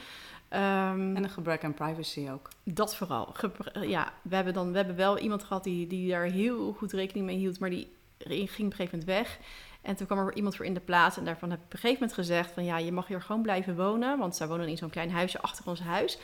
[0.48, 2.50] Ehm, En een gebrek aan privacy ook.
[2.64, 3.36] dat vooral.
[3.82, 7.26] Ja, we hebben, dan, we hebben wel iemand gehad die, die daar heel goed rekening
[7.26, 9.40] mee hield, maar die ging op een gegeven moment weg.
[9.84, 11.80] En toen kwam er iemand voor in de plaats en daarvan heb ik op een
[11.80, 14.78] gegeven moment gezegd van ja, je mag hier gewoon blijven wonen, want zij wonen in
[14.78, 16.18] zo'n klein huisje achter ons huis.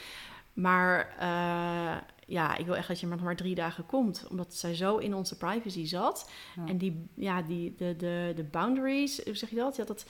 [0.54, 4.56] Maar eh, ja, ik wil echt dat je maar nog maar drie dagen komt, omdat
[4.56, 6.30] zij zo in onze privacy zat.
[6.56, 6.66] Ja.
[6.66, 9.76] En die, ja, die, de, de, de boundaries, hoe zeg je dat?
[9.76, 10.06] Ja, dat,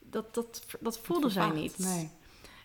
[0.00, 1.78] dat, dat, dat voelde zij niet.
[1.78, 2.10] Nee.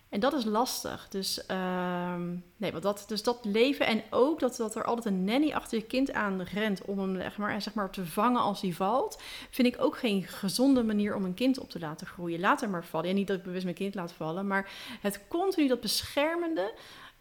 [0.08, 1.08] En dat is lastig.
[1.08, 5.52] Dus, ehm, nee, dat, dus dat leven en ook dat, dat er altijd een nanny
[5.52, 8.72] achter je kind aan rent om hem zeg maar, zeg maar, te vangen als hij
[8.72, 12.40] valt, vind ik ook geen gezonde manier om een kind op te laten groeien.
[12.40, 13.08] Laat hem maar vallen.
[13.08, 16.72] Ja, niet dat ik bewust mijn kind laat vallen, maar het continu, dat beschermende,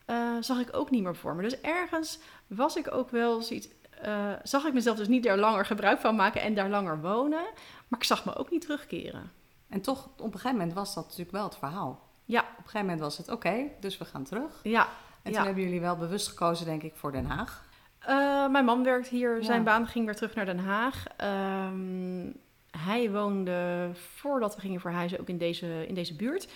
[0.05, 1.41] eh, zag ik ook niet meer voor me.
[1.41, 3.67] Dus ergens was ik ook wel zoiets,
[4.01, 7.43] eh, zag ik mezelf dus niet daar langer gebruik van maken en daar langer wonen,
[7.87, 9.31] maar ik zag me ook niet terugkeren.
[9.69, 12.04] En toch, op een gegeven moment was dat natuurlijk wel het verhaal.
[12.25, 14.59] Ja, Op een gegeven moment was het oké, dus we gaan terug.
[14.63, 14.87] ja,
[15.21, 15.37] En Ja.
[15.37, 17.63] toen hebben jullie wel bewust gekozen, denk ik, voor Den Haag.
[18.09, 19.43] Uh, mijn man werkt hier.
[19.43, 21.03] Zijn baan ging weer terug naar Den Haag.
[21.17, 22.31] Ehm,
[22.77, 26.47] hij woonde voordat we gingen verhuizen ook in deze, in deze buurt.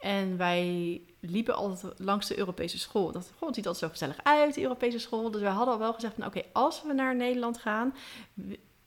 [0.00, 3.12] En wij liepen altijd langs de Europese school.
[3.12, 5.30] Dat goh, het ziet altijd zo gezellig uit, de Europese school.
[5.30, 7.94] Dus wij hadden al wel gezegd van oké, als we naar Nederland gaan,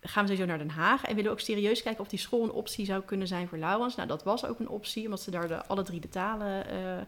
[0.03, 1.03] gaan we sowieso naar Den Haag.
[1.03, 3.57] En willen we ook serieus kijken of die school een optie zou kunnen zijn voor
[3.57, 3.95] Laurens.
[3.95, 6.99] Nou, dat was ook een optie, omdat ze daar de, alle drie de talen eh,
[6.99, 7.05] eh,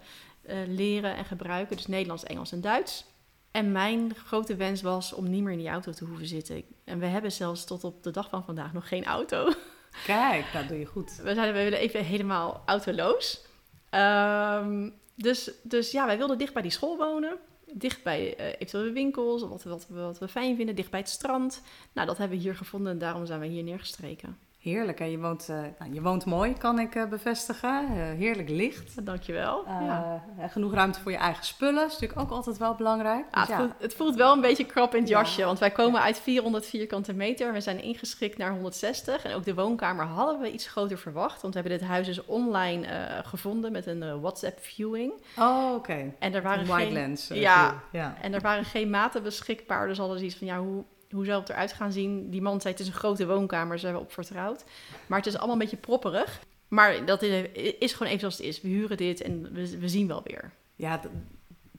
[0.67, 1.75] leren en gebruiken.
[1.75, 3.05] Dus Nederlands, Engels en Duits.
[3.51, 6.63] En mijn grote wens was om niet meer in die auto te hoeven zitten.
[6.84, 9.51] En we hebben zelfs tot op de dag van vandaag nog geen auto.
[10.05, 11.15] Kijk, dat doe je goed.
[11.15, 13.45] We zeiden, we willen even helemaal autoloos.
[13.89, 17.38] Ehm, dus, dus ja, wij wilden dicht bij die school wonen.
[17.77, 20.75] Dicht bij eh, eventuele winkels, wat, wat, wat we fijn vinden.
[20.75, 21.61] Dicht bij het strand.
[21.93, 24.38] Nou, dat hebben we hier gevonden en daarom zijn we hier neergestreken.
[24.65, 24.99] Heerlijk.
[24.99, 27.88] En je woont, eh, nou, je woont mooi, kan ik eh, bevestigen.
[27.88, 29.06] Eh, heerlijk licht.
[29.06, 29.63] Dankjewel.
[29.67, 30.23] Ja.
[30.38, 31.75] en genoeg ruimte voor je eigen spullen.
[31.75, 33.25] Dat is natuurlijk ook altijd wel belangrijk.
[33.32, 35.19] Ah, Dus het, ja, voelt, het voelt wel een beetje krap in het Ja.
[35.19, 37.54] jasje, want wij komen uit 400 vierkante meter.
[37.54, 41.41] We zijn ingeschikt naar 160 en ook de woonkamer hadden we iets groter verwacht.
[41.41, 42.88] Want we hebben dit huis dus online
[43.25, 45.13] gevonden met een WhatsApp viewing.
[45.39, 46.13] Oh, oké.
[46.19, 47.28] En er waren geen, lens.
[47.28, 47.84] Ja.
[47.91, 48.15] ja.
[48.21, 50.84] En er waren geen maten beschikbaar, dus hadden ze iets van, ja, hoe,
[51.15, 52.30] hoe zou het eruit gaan zien?
[52.30, 54.63] Die man zei, het is een grote woonkamer, zijn we op vertrouwd.
[55.08, 56.39] Maar het is allemaal een beetje propperig.
[56.67, 57.47] Maar dat is,
[57.80, 58.62] is gewoon even zoals het is.
[58.62, 60.51] We huren dit en we, we zien wel weer.
[60.75, 61.01] Ja,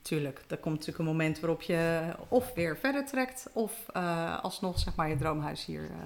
[0.03, 0.45] tuurlijk.
[0.49, 3.49] Er komt natuurlijk een moment waarop je of weer verder trekt...
[3.53, 5.97] of eh, alsnog zeg maar, je droomhuis hier eh,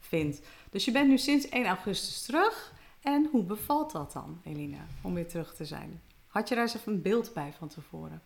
[0.00, 0.40] vindt.
[0.70, 2.72] Dus je bent nu sinds 1 augustus terug.
[3.02, 6.00] En hoe bevalt dat dan, Eline, om weer terug te zijn?
[6.26, 8.22] Had je daar eens even een beeld bij van tevoren?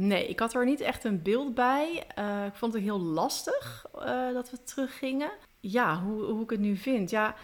[0.00, 2.04] Nee, ik had er niet echt een beeld bij.
[2.14, 5.30] Eh, ik vond het heel lastig eh, dat we teruggingen.
[5.60, 7.10] Ja, hoe, hoe ik het nu vind.
[7.10, 7.34] Ja,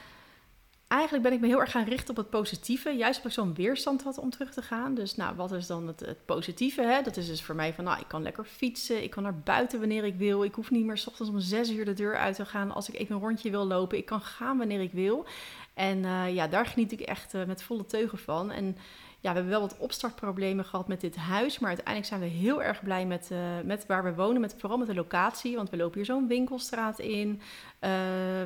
[0.88, 2.90] eigenlijk ben ik me heel erg gaan richten op het positieve.
[2.90, 4.94] Juist omdat ik zo'n weerstand had om terug te gaan.
[4.94, 6.82] Dus nou, wat is dan het, het positieve?
[6.82, 7.02] Hè?
[7.02, 9.02] Dat is dus voor mij van, nou, ik kan lekker fietsen.
[9.02, 10.44] Ik kan naar buiten wanneer ik wil.
[10.44, 12.88] Ik hoef niet meer 's ochtends om zes uur de deur uit te gaan als
[12.88, 13.98] ik even een rondje wil lopen.
[13.98, 15.26] Ik kan gaan wanneer ik wil.
[15.74, 18.50] En eh, ja, daar geniet ik echt met volle teugen van.
[18.50, 18.76] En
[19.24, 21.58] ja, we hebben wel wat opstartproblemen gehad met dit huis.
[21.58, 24.40] Maar uiteindelijk zijn we heel erg blij met, eh, met waar we wonen.
[24.40, 25.56] Met, vooral met de locatie.
[25.56, 27.40] Want we lopen hier zo'n winkelstraat in.
[27.78, 27.90] Eh,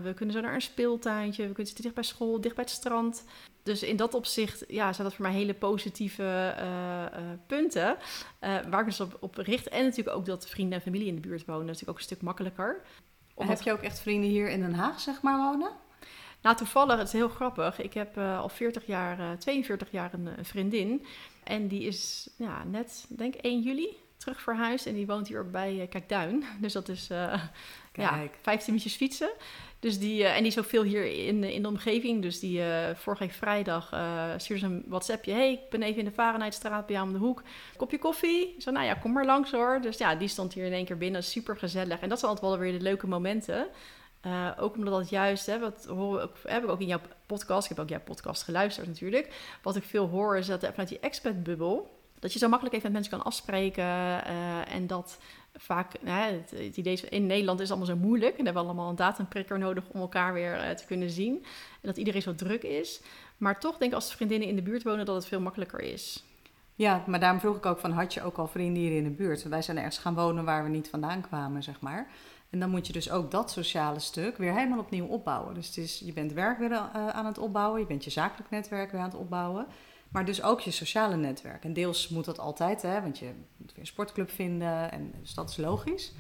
[0.03, 1.43] we kunnen zo naar een speeltuintje.
[1.43, 3.25] We kunnen zitten dicht bij school, dicht bij het strand.
[3.63, 7.97] Dus in dat opzicht ja, zijn dat voor mij hele positieve eh, punten.
[8.41, 9.69] waar ik dus op, op richt.
[9.69, 11.67] En natuurlijk ook dat vrienden en familie in de buurt wonen.
[11.67, 12.81] Dat is natuurlijk ook een stuk makkelijker.
[13.35, 15.71] Omdat- Heb je ook echt vrienden hier in Den Haag, zeg maar, wonen?
[16.43, 17.81] Nou, toevallig, het is heel grappig.
[17.81, 21.07] Ik heb eh, al 40 jaar, eh 42 jaar een, een vriendin.
[21.45, 24.87] En die is ja, net, denk ik, 1 juli terug verhuisd.
[24.87, 26.45] En die woont hier ook bij eh, Kijkduin.
[26.61, 27.43] Dus dat is eh,
[27.99, 28.39] ja, Kijk.
[28.43, 29.31] 15 minuutjes fietsen.
[29.81, 32.23] Dus die, eh, en die is ook veel hier in, in de omgeving.
[32.23, 35.33] Dus die eh, vorige week vrijdag eh stuurde ze een WhatsAppje.
[35.33, 37.43] hey, ik ben even in de Fahrenheitstraat bij jou om de hoek.
[37.77, 38.55] Kopje koffie?
[38.59, 39.79] Zei, nou ja, kom maar langs hoor.
[39.81, 41.25] Dus ja, die stond hier in één keer binnen.
[41.25, 42.01] Super gezellig.
[42.01, 43.67] En dat zijn altijd wel weer de leuke momenten.
[44.21, 47.77] Eh, ook omdat dat juist, hè, wat horen heb ik ook in jouw podcast, ik
[47.77, 49.57] heb ook jouw podcast geluisterd natuurlijk.
[49.63, 53.01] Wat ik veel hoor is dat vanuit die expat-bubbel, dat je zo makkelijk even met
[53.01, 53.85] mensen kan afspreken.
[53.85, 55.19] eh, en dat
[55.55, 58.39] vaak, hè, het, het in Nederland is allemaal zo moeilijk.
[58.39, 61.35] En hebben we allemaal een datumprikker nodig om elkaar weer eh, te kunnen zien.
[61.81, 63.01] En dat iedereen zo druk is.
[63.37, 66.25] Maar toch denk ik als vriendinnen in de buurt wonen dat het veel makkelijker is.
[66.75, 69.11] Ja, maar daarom vroeg ik ook van, had je ook al vrienden hier in de
[69.11, 69.43] buurt?
[69.43, 72.11] Wij zijn ergens gaan wonen waar we niet vandaan kwamen, zeg maar.
[72.51, 75.55] En dan moet je dus ook dat sociale stuk weer helemaal opnieuw opbouwen.
[75.55, 78.51] Dus het is, je bent werk weer eh, aan het opbouwen, je bent je zakelijk
[78.51, 79.67] netwerk weer aan het opbouwen.
[80.09, 81.65] Maar dus ook je sociale netwerk.
[81.65, 84.93] En deels moet dat altijd, hè, want je moet weer een sportclub vinden.
[84.93, 86.13] En, dus dat is logisch.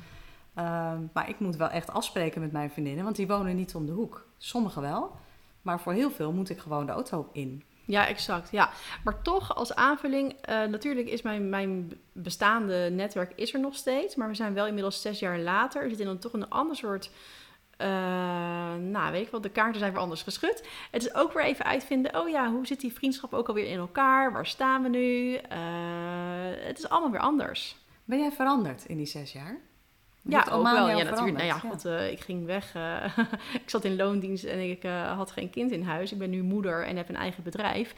[0.54, 3.86] Ehm, maar ik moet wel echt afspreken met mijn vriendinnen, want die wonen niet om
[3.86, 4.28] de hoek.
[4.36, 5.16] Sommigen wel,
[5.62, 7.62] maar voor heel veel moet ik gewoon de auto in.
[7.88, 8.50] Ja, exact.
[8.50, 8.70] Ja.
[9.04, 14.14] Maar toch als aanvulling, eh, natuurlijk is mijn, mijn bestaande netwerk is er nog steeds.
[14.14, 15.82] Maar we zijn wel inmiddels zes jaar later.
[15.82, 17.10] Er zit in dan toch een ander soort...
[17.76, 17.88] eh,
[18.74, 20.68] nou, weet ik wel, de kaarten zijn weer anders geschud.
[20.90, 23.78] Het is ook weer even uitvinden, oh ja, hoe zit die vriendschap ook alweer in
[23.78, 24.32] elkaar?
[24.32, 25.34] Waar staan we nu?
[25.34, 25.58] Eh,
[26.66, 27.76] het is allemaal weer anders.
[28.04, 29.58] Ben jij veranderd in die zes jaar?
[30.28, 30.88] Ja, ook wel.
[30.88, 31.36] Ja, natuurlijk.
[31.36, 32.74] Nou ja, eh, ik ging weg.
[32.74, 33.18] eh,
[33.62, 36.12] ik zat in loondienst en ik eh, had geen kind in huis.
[36.12, 37.94] Ik ben nu moeder en heb een eigen bedrijf.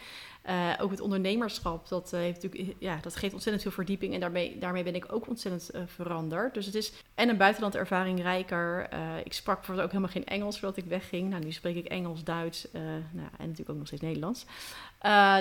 [0.80, 4.14] Ook het ondernemerschap, dat, heeft natuurlijk, ja, dat geeft ontzettend veel verdieping.
[4.14, 6.54] En daarmee, daarmee ben ik ook ontzettend veranderd.
[6.54, 8.88] Dus het is en een buitenlandervaring rijker.
[9.24, 11.30] Ik sprak bijvoorbeeld ook helemaal geen Engels voordat ik wegging.
[11.30, 14.46] Nou, nu spreek ik Engels, Duits nou, en natuurlijk ook nog steeds Nederlands.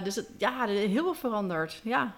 [0.04, 1.82] Dus het, ja, is heel veel veranderd.
[1.84, 2.16] Ja,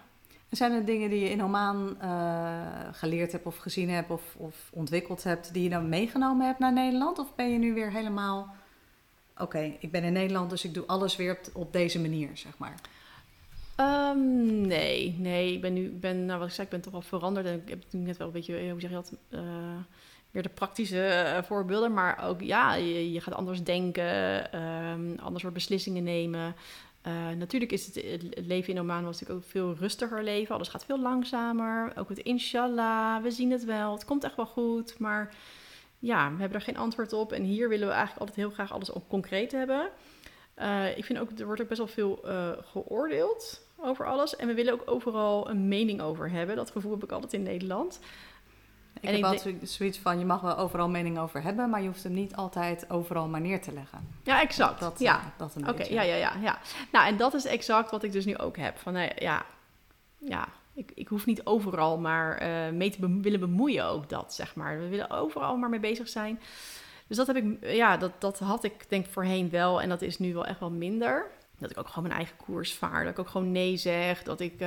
[0.52, 2.62] Zijn er dingen die je in Oman eh,
[2.92, 6.74] geleerd hebt of gezien hebt of, of ontwikkeld hebt, die je dan meegenomen hebt naar
[6.74, 7.20] Nederland?
[7.20, 8.56] Of ben je nu weer helemaal,
[9.38, 12.76] oké, ik ben in Nederland, dus ik doe alles weer op, deze manier, zeg maar.
[13.76, 15.54] Ehm, nee, nee.
[15.54, 17.46] Ik ben nu, ben, nou wat ik zei, ik ben toch wel veranderd.
[17.46, 19.42] En ik heb nu net wel een beetje, hoe zeg je dat, uh,
[20.32, 21.94] meer de praktische voorbeelden.
[21.94, 26.56] Maar ook, ja, je, je gaat anders denken, um, anders soort beslissingen nemen.
[27.08, 30.56] Uh, natuurlijk is het, het, leven in Oman was natuurlijk ook veel rustiger leven.
[30.56, 31.92] Alles gaat veel langzamer.
[31.96, 33.94] Ook het inshallah, we zien het wel.
[33.94, 35.00] Het komt echt wel goed.
[35.00, 35.34] Maar
[36.00, 37.32] ja, we hebben er geen antwoord op.
[37.32, 39.90] En hier willen we eigenlijk altijd heel graag alles op concreet hebben.
[40.58, 44.36] Uh, ik vind ook, er wordt ook best wel veel uh, geoordeeld over alles.
[44.36, 46.56] En we willen ook overal een mening over hebben.
[46.56, 48.00] Dat gevoel heb ik altijd in Nederland.
[49.00, 51.88] Ik en heb altijd zoiets van, je mag wel overal mening over hebben, maar je
[51.88, 54.08] hoeft hem niet altijd overal maar neer te leggen.
[54.24, 54.80] Ja, exact.
[54.80, 55.18] Dat, ja.
[55.18, 56.60] Uh, dat een Oké, ja, ja, ja, ja.
[56.92, 58.78] Nou, en dat is exact wat ik dus nu ook heb.
[58.78, 59.46] Van, uh, ja,
[60.18, 64.34] ja ik, ik hoef niet overal maar uh, mee te be willen bemoeien ook dat,
[64.34, 64.80] zeg maar.
[64.80, 66.40] We willen overal maar mee bezig zijn.
[67.08, 70.20] Dus dat heb ik, ja, dat, dat had ik denk voorheen wel en dat is
[70.20, 71.26] nu wel echt wel minder.
[71.58, 74.40] Dat ik ook gewoon mijn eigen koers vaar, dat ik ook gewoon nee zeg, dat
[74.40, 74.60] ik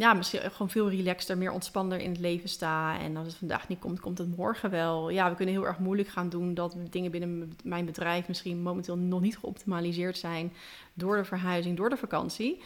[0.00, 2.98] ja, misschien gewoon veel relaxter, meer ontspanner in het leven sta.
[2.98, 5.10] En als het vandaag niet komt, komt het morgen wel.
[5.10, 8.96] Ja, we kunnen heel erg moeilijk gaan doen dat dingen binnen mijn bedrijf misschien momenteel
[8.96, 10.52] nog niet geoptimaliseerd zijn
[10.94, 12.62] door de verhuizing, door de vakantie.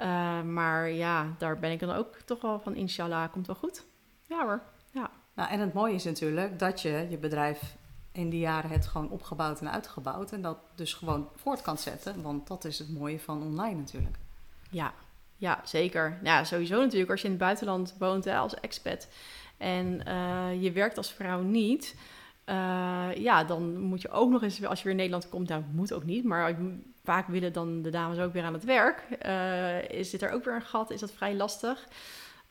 [0.00, 3.84] Uh, maar ja, daar ben ik dan ook toch wel van, inshallah, komt wel goed.
[4.26, 5.10] Ja hoor, ja.
[5.34, 7.76] Nou, en het mooie is natuurlijk dat je je bedrijf
[8.12, 10.32] in die jaren hebt gewoon opgebouwd en uitgebouwd.
[10.32, 12.22] En dat dus gewoon voort kan zetten.
[12.22, 14.16] Want dat is het mooie van online natuurlijk.
[14.70, 14.92] Ja,
[15.38, 16.18] ja, zeker.
[16.22, 17.10] Ja, sowieso natuurlijk.
[17.10, 19.08] Als je in het buitenland woont hè, als expat
[19.56, 21.96] en uh, je werkt als vrouw niet,
[22.46, 25.62] uh, ja, dan moet je ook nog eens, als je weer in Nederland komt, nou
[25.72, 26.56] moet ook niet, maar
[27.04, 29.06] vaak willen dan de dames ook weer aan het werk.
[29.26, 30.90] Uh, is dit er ook weer een gat?
[30.90, 31.86] Is dat vrij lastig?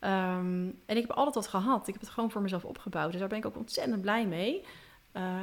[0.02, 1.88] Um, en ik heb altijd dat gehad.
[1.88, 3.12] Ik heb het gewoon voor mezelf opgebouwd.
[3.12, 4.66] Dus daar ben ik ook ontzettend blij mee.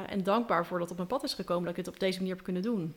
[0.07, 2.33] en dankbaar voor dat op mijn pad is gekomen dat ik het op deze manier
[2.33, 2.95] heb kunnen doen.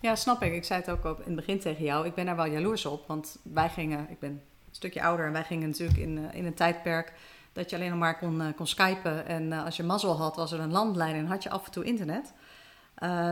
[0.00, 0.52] Ja, snap ik.
[0.52, 2.06] Ik zei het ook, ook in het begin tegen jou.
[2.06, 3.06] Ik ben daar wel jaloers op.
[3.06, 6.46] Want wij gingen, ik ben een stukje ouder en wij gingen natuurlijk in, uh, in
[6.46, 7.12] een tijdperk
[7.52, 9.26] dat je alleen nog maar kon, uh, kon skypen.
[9.26, 11.70] En uh, als je mazzel had, was er een landlijn en had je af en
[11.70, 12.32] toe internet.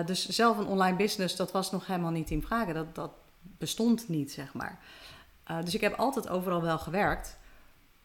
[0.07, 2.73] dus zelf een online business, dat was nog helemaal niet in vraag.
[2.73, 4.79] Dat, dat bestond niet, zeg maar.
[5.65, 7.38] dus ik heb altijd overal wel gewerkt.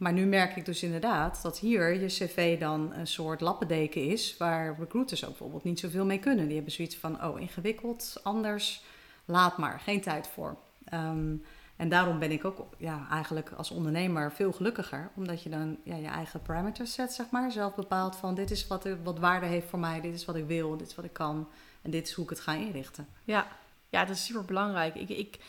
[0.04, 4.38] Maar nu merk ik dus inderdaad dat hier je cv dan een soort lappendeken is,
[4.38, 6.46] waar recruiters ook bijvoorbeeld niet zoveel mee kunnen.
[6.46, 8.84] Die hebben zoiets van, oh ingewikkeld, anders,
[9.26, 10.58] laat maar, geen tijd voor.
[10.94, 11.44] Um,
[11.76, 15.96] en daarom ben ik ook ja, eigenlijk als ondernemer veel gelukkiger, omdat je dan ja,
[15.96, 17.52] je eigen parameters zet, zeg maar.
[17.52, 20.46] Zelf bepaalt van, dit is wat, wat waarde heeft voor mij, dit is wat ik
[20.46, 21.48] wil, dit is wat ik kan
[21.82, 23.08] en dit is hoe ik het ga inrichten.
[23.24, 23.48] Ja,
[23.90, 24.96] ja dat is super belangrijk.
[24.96, 25.40] Ik, ik,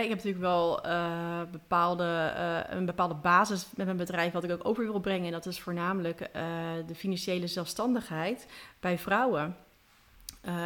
[0.00, 4.50] ik heb natuurlijk wel uh, bepaalde, uh, een bepaalde basis met mijn bedrijf wat ik
[4.50, 5.26] ook over wil brengen.
[5.26, 6.42] En dat is voornamelijk uh,
[6.86, 8.46] de financiële zelfstandigheid
[8.80, 9.56] bij vrouwen.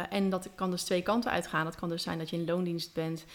[0.09, 1.65] en dat kan dus twee kanten uitgaan.
[1.65, 3.25] Dat kan dus zijn dat je in loondienst bent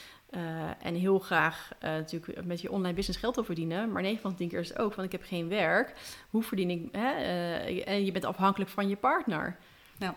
[0.82, 3.92] en heel graag natuurlijk met je online business geld wil verdienen.
[3.92, 5.94] Maar 9 van de 10 keer is het ook van ik heb geen werk.
[6.30, 6.88] Hoe verdien ik?
[6.92, 7.12] Hè?
[7.82, 9.56] en je bent afhankelijk van je partner.
[9.98, 10.14] Ja.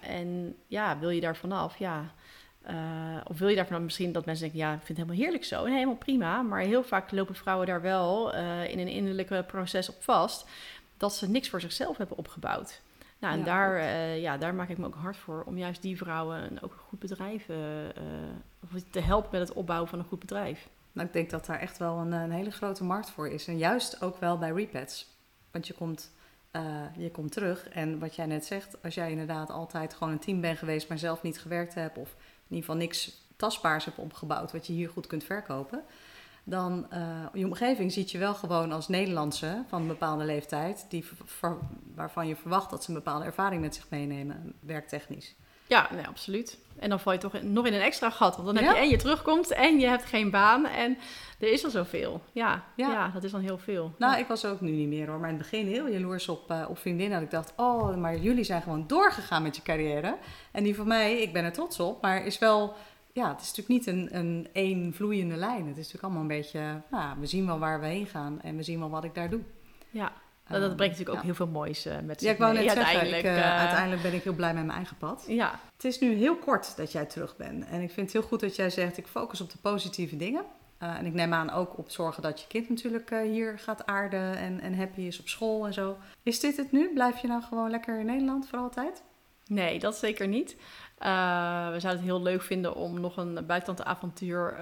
[0.00, 1.78] en ja, wil je daar vanaf?
[1.78, 2.14] Ja,
[2.70, 5.44] uh, of wil je daarvan misschien dat mensen denken, ja, ik vind het helemaal heerlijk
[5.44, 5.64] zo.
[5.64, 6.42] En helemaal prima.
[6.42, 10.46] Maar heel vaak lopen vrouwen daar wel uh, in een innerlijke proces op vast.
[10.96, 12.80] Dat ze niks voor zichzelf hebben opgebouwd.
[13.18, 15.42] Nou, en ja, daar, uh, ja, daar maak ik me ook hard voor.
[15.46, 17.46] Om juist die vrouwen ook een goed bedrijf
[18.90, 20.68] te helpen met het opbouwen van een goed bedrijf.
[20.92, 23.46] Nou, ik denk dat daar echt wel een, een hele grote markt voor is.
[23.46, 25.06] En juist ook wel bij repets.
[25.50, 26.10] Want je komt
[26.96, 27.68] je komt terug.
[27.68, 30.98] En wat jij net zegt, als jij inderdaad altijd gewoon een team bent geweest, maar
[30.98, 32.16] zelf niet gewerkt hebt, of
[32.48, 35.82] in ieder geval niks tastbaars hebt opgebouwd wat je hier goed kunt verkopen,
[36.44, 41.04] dan uh, je omgeving ziet je wel gewoon als Nederlandse van een bepaalde leeftijd, die
[41.94, 45.34] waarvan je verwacht dat ze een bepaalde ervaring met zich meenemen, werktechnisch.
[45.66, 46.58] Ja, nee, absoluut.
[46.78, 48.36] En dan val je toch nog in een extra gat.
[48.36, 50.66] Want dan heb je en je terugkomt en je hebt geen baan.
[50.66, 50.98] En
[51.38, 52.22] er is al zoveel.
[52.32, 52.90] Ja, ja.
[52.90, 53.94] ja dat is dan heel veel.
[53.98, 55.18] Nou, ik was ook nu niet meer hoor.
[55.18, 57.18] Maar in het begin heel jaloers op, uh, op vriendinnen.
[57.18, 60.16] Dat ik dacht, oh, maar jullie zijn gewoon doorgegaan met je carrière.
[60.52, 62.02] En die van mij, ik ben er trots op.
[62.02, 62.74] Maar is wel,
[63.12, 65.66] ja, het is natuurlijk niet een, een één vloeiende lijn.
[65.66, 68.40] Het is natuurlijk allemaal een beetje, nou, we zien wel waar we heen gaan.
[68.42, 69.40] En we zien wel wat ik daar doe.
[69.90, 70.12] Ja,
[70.48, 72.62] dat, dat brengt natuurlijk ook heel veel moois uh, met zich Ja, ik wou net
[72.62, 75.24] zeggen, uiteindelijk, ik, uh, uiteindelijk ben ik heel blij met mijn eigen pad.
[75.28, 75.60] Ja.
[75.74, 77.66] Het is nu heel kort dat jij terug bent.
[77.66, 80.44] En ik vind het heel goed dat jij zegt, ik focus op de positieve dingen.
[80.82, 84.36] Uh, en ik neem aan ook op zorgen dat je kind natuurlijk hier gaat aarden
[84.36, 85.96] en, en happy is op school en zo.
[86.22, 86.92] Is dit het nu?
[86.94, 89.02] Blijf je nou gewoon lekker in Nederland voor altijd?
[89.46, 90.56] Nee, dat zeker niet.
[90.98, 94.56] we zouden het heel leuk vinden om nog een buitenlandavontuur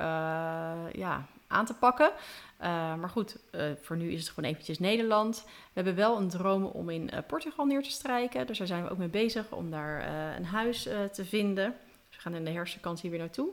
[0.92, 2.12] ja, aan te pakken.
[2.61, 5.45] Uh, maar goed, uh, voor nu is het gewoon eventjes Nederland.
[5.47, 8.47] We hebben wel een droom om in uh, Portugal neer te strijken.
[8.47, 11.75] Dus daar zijn we ook mee bezig om daar een huis te vinden.
[12.09, 13.49] Dus we gaan in de herfstvakantie weer naartoe.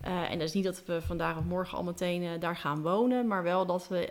[0.00, 3.42] en dat is niet dat we vandaag of morgen al meteen daar gaan wonen, maar
[3.42, 4.08] wel dat we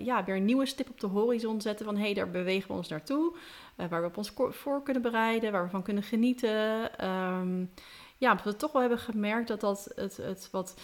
[0.00, 2.76] ja, weer een nieuwe stip op de horizon zetten van hé, hey, daar bewegen we
[2.76, 3.36] ons naartoe.
[3.76, 6.98] waar we op ons voor kunnen bereiden, waar we van kunnen genieten.
[6.98, 7.64] Ehm,
[8.16, 10.74] ja, omdat we toch wel hebben gemerkt dat dat het, het wat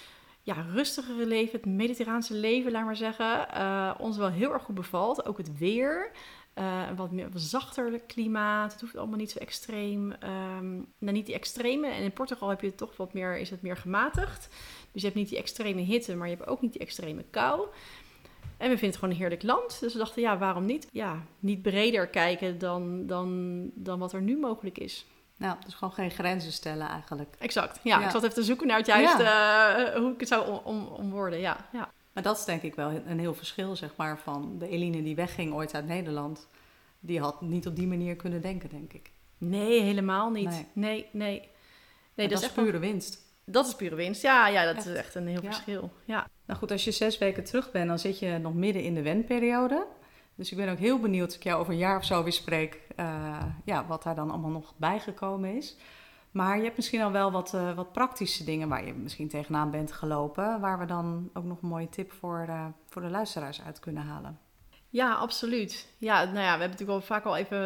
[0.47, 4.75] ja, rustigere leven, het mediterraanse leven, laat maar zeggen, uh, ons wel heel erg goed
[4.75, 5.27] bevalt.
[5.27, 6.11] Ook het weer.
[6.55, 8.73] Uh, een wat meer zachter klimaat.
[8.73, 10.13] Het hoeft allemaal niet zo extreem.
[10.13, 11.89] Um, nou, niet die extreme.
[11.89, 14.49] En in Portugal heb je het toch wat meer, is het meer gematigd.
[14.93, 17.61] Dus je hebt niet die extreme hitte, maar je hebt ook niet die extreme kou.
[18.57, 19.81] En we vinden het gewoon een heerlijk land.
[19.81, 20.89] Dus we dachten, ja, waarom niet?
[20.93, 25.07] Ja, niet breder kijken dan, dan, dan wat er nu mogelijk is.
[25.37, 27.35] Nou, dus gewoon geen grenzen stellen eigenlijk.
[27.38, 27.81] Exact.
[27.83, 30.87] Ja, ik zat even te zoeken naar het juiste, uh, hoe ik het zou om,
[30.87, 31.38] omwoorden.
[31.38, 31.90] Ja, ja.
[32.12, 35.14] Maar dat is denk ik wel een heel verschil, zeg maar, van de Eline die
[35.14, 36.49] wegging ooit uit Nederland.
[37.01, 39.11] Die had niet op die manier kunnen denken, denk ik.
[39.38, 40.49] Nee, helemaal niet.
[40.49, 41.07] Nee, nee.
[41.12, 41.49] nee.
[42.14, 43.18] nee dat, is echt pure winst.
[43.44, 44.49] Dat is pure winst, ja.
[44.49, 45.90] Ja, dat is echt een heel verschil.
[46.05, 46.29] Ja.
[46.46, 49.03] Nou goed, als je zes weken terug bent, dan zit je nog midden in de
[49.03, 49.87] wenperiode.
[50.37, 52.33] Dus ik ben ook heel benieuwd als ik jou over een jaar of zo weer
[52.33, 55.77] spreek, uh, ja, wat daar dan allemaal nog bijgekomen is.
[56.31, 59.70] Maar je hebt misschien al wel wat, uh, wat praktische dingen waar je misschien tegenaan
[59.70, 63.62] bent gelopen, waar we dan ook nog een mooie tip voor, uh, voor de luisteraars
[63.62, 64.38] uit kunnen halen.
[64.88, 65.88] Ja, absoluut.
[65.99, 67.59] Ja, nou ja, we hebben natuurlijk al vaak al even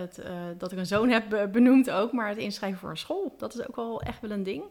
[0.00, 0.22] het,
[0.58, 3.68] dat ik een zoon heb benoemd ook, maar het inschrijven voor een school, dat is
[3.68, 4.64] ook wel echt wel een ding.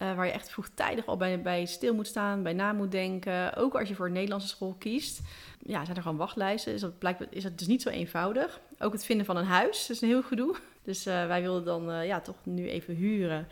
[0.00, 3.56] Waar je echt vroegtijdig al bij, bij stil moet staan, bij na moet denken.
[3.56, 5.20] Ook als je voor een Nederlandse school kiest
[5.66, 6.72] ja, zijn er gewoon wachtlijsten.
[6.72, 8.60] Dus dat blijkt, is het dus niet zo eenvoudig.
[8.78, 10.56] Ook het vinden van een huis is een heel gedoe.
[10.82, 13.48] Dus uh, wij wilden dan uh, ja, toch nu even huren.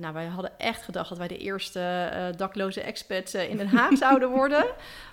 [0.00, 4.30] Nou, wij hadden echt gedacht dat wij de eerste dakloze expats in Den Haag zouden
[4.30, 4.66] worden.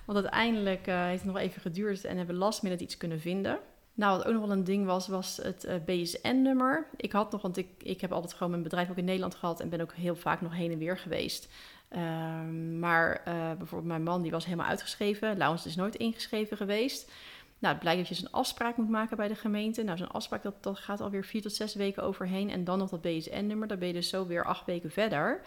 [0.06, 3.60] Want uiteindelijk heeft het nog even geduurd en hebben last minute iets kunnen vinden.
[4.00, 6.88] Nou, wat ook nog wel een ding was, was het BSN-nummer.
[6.96, 9.60] Ik had nog, want ik, ik heb altijd gewoon mijn bedrijf ook in Nederland gehad
[9.60, 11.50] en ben ook heel vaak nog heen en weer geweest.
[11.90, 15.38] Ehm, maar uh, bijvoorbeeld mijn man die was helemaal uitgeschreven.
[15.38, 17.12] Laurens is nooit ingeschreven geweest.
[17.60, 19.84] Nou, het blijkt dat je een afspraak moet maken bij de gemeente.
[19.84, 22.50] Nou, zo'n afspraak dat, dat gaat alweer vier tot zes weken overheen.
[22.50, 25.42] En dan nog dat BSN-nummer, dan ben je dus zo weer acht weken verder.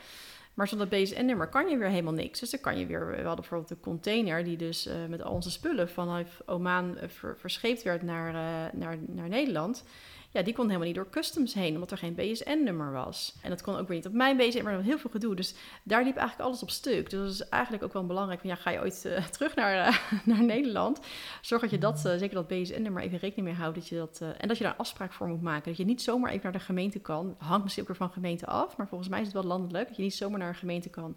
[0.54, 2.40] Maar zonder BSN-nummer kan je weer helemaal niks.
[2.40, 3.06] Dus dan kan je weer...
[3.06, 7.38] We hadden bijvoorbeeld een container die dus uh, met al onze spullen vanuit Oman ver,
[7.38, 9.84] verscheept werd naar, uh, naar, naar Nederland
[10.32, 13.34] ja, die kon helemaal niet door customs heen, omdat er geen BSN-nummer was.
[13.42, 15.34] En dat kon ook weer niet op mijn BSN, maar heel veel gedoe.
[15.34, 17.10] Dus daar liep eigenlijk alles op stuk.
[17.10, 18.40] Dus dat is eigenlijk ook wel belangrijk.
[18.40, 19.98] Van, ja, ga je ooit uh, terug naar, uh,
[20.34, 21.00] naar Nederland?
[21.40, 23.74] Zorg dat je dat, uh, zeker dat BSN-nummer, even rekening mee houdt.
[23.74, 25.68] Dat je dat, en dat je daar een afspraak voor moet maken.
[25.68, 27.34] Dat je niet zomaar even naar de gemeente kan.
[27.38, 29.86] Hangt misschien ook weer van gemeente af, maar volgens mij is het wel landelijk.
[29.88, 31.16] Dat je niet zomaar naar een gemeente kan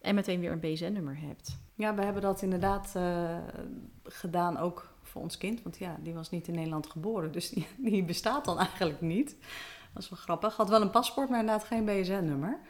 [0.00, 1.58] en meteen weer een BSN-nummer hebt.
[1.74, 2.96] Ja, we hebben dat inderdaad
[4.04, 5.62] gedaan ook voor ons kind.
[5.62, 7.32] Want ja, die was niet in Nederland geboren.
[7.32, 9.36] Dus die, die bestaat dan eigenlijk niet.
[9.92, 10.56] Dat is wel grappig.
[10.56, 12.60] Had wel een paspoort, maar inderdaad geen BSN-nummer.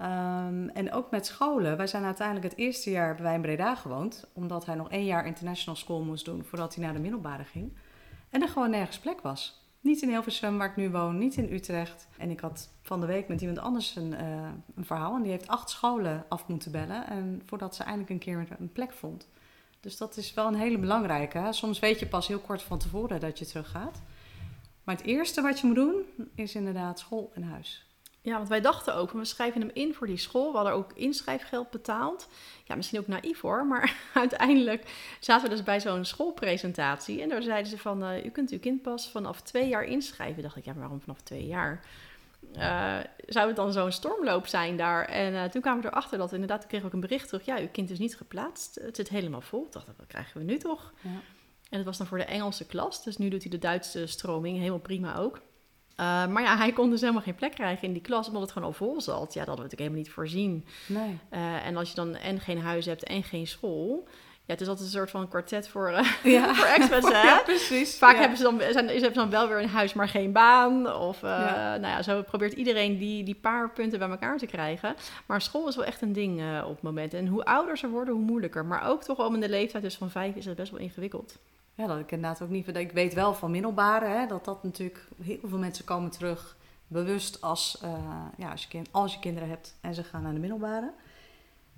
[0.00, 1.76] Um, en ook met scholen.
[1.76, 4.26] Wij zijn uiteindelijk het eerste jaar bij wij in Breda gewoond.
[4.32, 7.72] Omdat hij nog één jaar international school moest doen voordat hij naar de middelbare ging.
[8.30, 9.66] En er gewoon nergens plek was.
[9.80, 12.08] Niet in Hilversum, waar ik nu woon, niet in Utrecht.
[12.18, 15.14] En ik had van de week met iemand anders een, uh, een verhaal.
[15.14, 17.06] En die heeft acht scholen af moeten bellen.
[17.06, 19.28] En voordat ze eindelijk een keer een plek vond.
[19.80, 21.48] Dus dat is wel een hele belangrijke.
[21.50, 24.02] Soms weet je pas heel kort van tevoren dat je teruggaat.
[24.84, 27.86] Maar het eerste wat je moet doen is inderdaad school en huis.
[28.20, 30.50] Ja, want wij dachten ook, we schrijven hem in voor die school.
[30.50, 32.28] We hadden ook inschrijfgeld betaald.
[32.64, 37.22] Ja, misschien ook naïef hoor, maar uiteindelijk zaten we dus bij zo'n schoolpresentatie.
[37.22, 40.42] En daar zeiden ze van, uh, u kunt uw kind pas vanaf twee jaar inschrijven.
[40.42, 41.84] Dacht ik, ja, maar waarom vanaf twee jaar?
[42.56, 42.96] Uh,
[43.26, 45.04] zou het dan zo'n stormloop zijn daar?
[45.04, 47.44] En uh, toen kwamen we erachter dat inderdaad, kreeg ook een bericht terug.
[47.44, 48.74] Ja, uw kind is niet geplaatst.
[48.74, 49.64] Het zit helemaal vol.
[49.64, 50.92] Ik dacht, wat krijgen we nu toch?
[51.02, 51.10] Ja.
[51.70, 53.04] En het was dan voor de Engelse klas.
[53.04, 54.58] Dus nu doet hij de Duitse stroming.
[54.58, 55.36] Helemaal prima ook.
[55.36, 58.52] Uh, maar ja, hij kon dus helemaal geen plek krijgen in die klas, omdat het
[58.52, 59.34] gewoon al vol zat.
[59.34, 60.64] Ja, dat hadden we natuurlijk helemaal niet voorzien.
[60.86, 61.18] Nee.
[61.62, 64.08] en als je dan en geen huis hebt en geen school,
[64.48, 66.54] ja, het is altijd een soort van kwartet voor, uh, ja.
[66.54, 67.22] voor expats, hè?
[67.22, 67.98] Ja, precies.
[67.98, 70.94] Vaak hebben ze dan, zijn, ze hebben dan wel weer een huis, maar geen baan.
[70.94, 74.94] Of, uh, nou ja, zo probeert iedereen die, die paar punten bij elkaar te krijgen.
[75.26, 77.14] Maar school is wel echt een ding uh, op het moment.
[77.14, 78.64] En hoe ouder ze worden, hoe moeilijker.
[78.64, 81.38] Maar ook toch al in de leeftijd dus van vijf is het best wel ingewikkeld.
[81.74, 82.76] Ja, dat ik inderdaad ook niet...
[82.76, 85.08] Ik weet wel van middelbare, hè, dat dat natuurlijk...
[85.22, 87.78] Heel veel mensen komen terug bewust als,
[88.36, 90.92] ja, als, je kind, als je kinderen hebt en ze gaan naar de middelbare...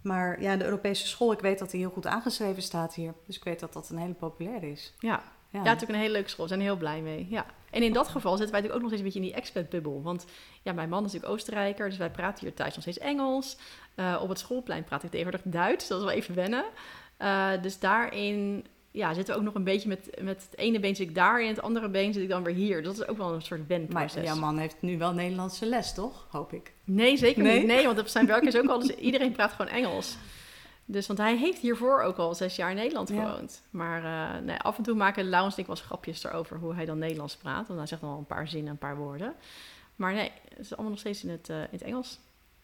[0.02, 3.14] Maar ja, de Europese school, ik weet dat die heel goed aangeschreven staat hier.
[3.26, 4.94] Dus ik weet dat dat een hele populaire is.
[4.98, 5.58] Ja, ja.
[5.58, 6.44] ja natuurlijk een hele leuke school.
[6.44, 7.26] We zijn er heel blij mee.
[7.30, 7.46] Ja.
[7.70, 10.02] En in dat geval zitten wij natuurlijk ook nog steeds een beetje in die expat-bubbel.
[10.02, 10.26] Want
[10.62, 13.56] ja, mijn man is natuurlijk Oostenrijker, dus wij praten hier thuis nog steeds Engels.
[13.96, 16.64] Uh, op het schoolplein praat ik tegenwoordig Duits, dat is wel even wennen.
[17.18, 20.96] Uh, dus daarin ja, zitten we ook nog een beetje met, met het ene been
[20.96, 22.82] zit ik daar en het andere been zit ik dan weer hier.
[22.82, 24.14] Dat is ook wel een soort wenproces.
[24.14, 26.26] Maar jouw man heeft nu wel Nederlandse les, toch?
[26.30, 26.72] Hoop ik.
[26.84, 27.66] Nee, zeker niet.
[27.66, 28.78] Nee, want op zijn werk is ook al...
[28.78, 30.16] Dus iedereen praat gewoon Engels.
[30.84, 33.62] Dus, want hij heeft hiervoor ook al zes jaar in Nederland gewoond.
[33.70, 36.84] Maar uh, nee, af en toe maken Laurens en ik wel grapjes erover hoe hij
[36.84, 37.66] dan Nederlands praat.
[37.66, 39.34] Want hij zegt dan wel een paar zinnen, een paar woorden.
[39.96, 42.18] Maar nee, het is allemaal nog steeds in het, uh, in het Engels.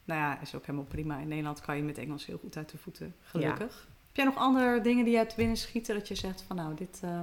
[0.05, 1.18] Nou ja, is ook helemaal prima.
[1.18, 3.89] In Nederland kan je met Engels heel goed uit de voeten, gelukkig.
[4.17, 7.01] Heb jij nog andere dingen die uit binnen schieten dat je zegt van nou, dit,
[7.05, 7.21] uh,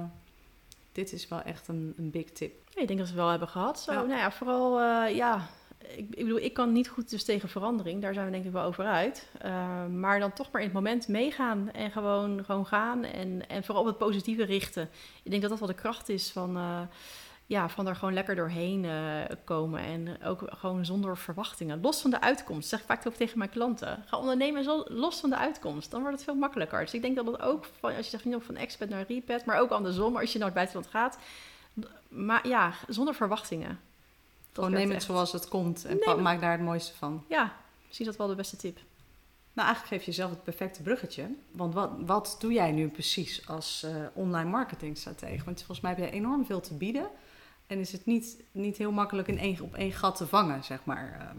[0.92, 2.52] dit is wel echt een, een big tip?
[2.70, 3.80] Ja, ik denk dat we wel hebben gehad.
[3.80, 8.02] Zo, Nou ja, vooral ja, ik, ik, bedoel, ik kan niet goed dus tegen verandering.
[8.02, 9.28] Daar zijn we denk ik wel over uit.
[9.44, 13.04] Uh, maar dan toch maar in het moment meegaan en gewoon, gewoon gaan.
[13.04, 14.88] En, en vooral op het positieve richten.
[15.22, 16.80] Ik denk dat dat wel de kracht is van, uh,
[17.46, 19.80] ja, van er gewoon lekker doorheen uh, komen.
[19.80, 21.80] En ook gewoon zonder verwachtingen.
[21.80, 22.60] Los van de uitkomst.
[22.60, 24.04] Dat zeg ik vaak ook tegen mijn klanten.
[24.06, 25.90] Ga ondernemen zo, los van de uitkomst.
[25.90, 26.80] Dan wordt het veel makkelijker.
[26.80, 29.44] Dus ik denk dat het ook, van, als je zegt niet van expert naar repet.
[29.44, 31.18] Maar ook andersom, als je naar het buitenland gaat.
[32.08, 33.80] Maar ja, zonder verwachtingen.
[34.52, 37.24] Gewoon neem het zoals het komt en maak daar het mooiste van.
[37.28, 37.52] Ja,
[37.86, 38.78] misschien dat wel de beste tip.
[39.52, 41.28] Nou, eigenlijk geef je jezelf het perfecte bruggetje.
[41.50, 45.44] Want wat, wat doe jij nu precies als uh, online marketingstratege?
[45.44, 47.10] Want volgens mij heb je enorm veel te bieden.
[47.74, 50.84] En is het niet, niet heel makkelijk in één, op één gat te vangen, zeg
[50.84, 51.16] maar.
[51.20, 51.36] Ehm.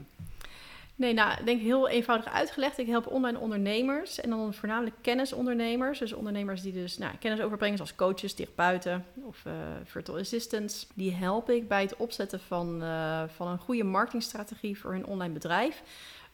[0.96, 2.78] Nee, nou, ik denk heel eenvoudig uitgelegd.
[2.78, 6.00] Ik help online ondernemers en dan voornamelijk kennisondernemers.
[6.00, 10.88] Dus ondernemers die dus nou, kennis overbrengen, zoals coaches, therapeuten of uh, virtual assistants.
[10.94, 15.34] Die help ik bij het opzetten van, uh, van een goede marketingstrategie voor hun online
[15.34, 15.82] bedrijf.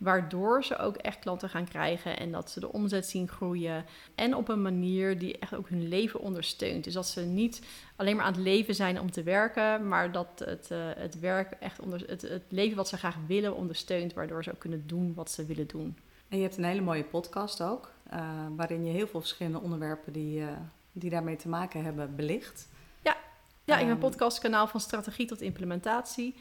[0.02, 3.86] Waardoor ze ook echt klanten gaan krijgen en dat ze de omzet zien groeien.
[4.16, 6.84] En op een manier die echt ook hun leven ondersteunt.
[6.84, 7.62] Dus dat ze niet
[7.95, 11.52] alleen maar aan het leven zijn om te werken, maar dat het, uh, het werk
[11.52, 14.14] echt onder het, het leven wat ze graag willen ondersteunt.
[14.14, 15.97] Waardoor ze ook kunnen doen wat ze willen doen.
[16.28, 18.20] En je hebt een hele mooie podcast ook, uh,
[18.56, 20.47] waarin je heel veel verschillende onderwerpen die, uh,
[20.91, 22.68] die daarmee te maken hebben belicht.
[23.02, 23.18] Ja,
[23.64, 26.36] ja ik heb een podcastkanaal van strategie tot implementatie.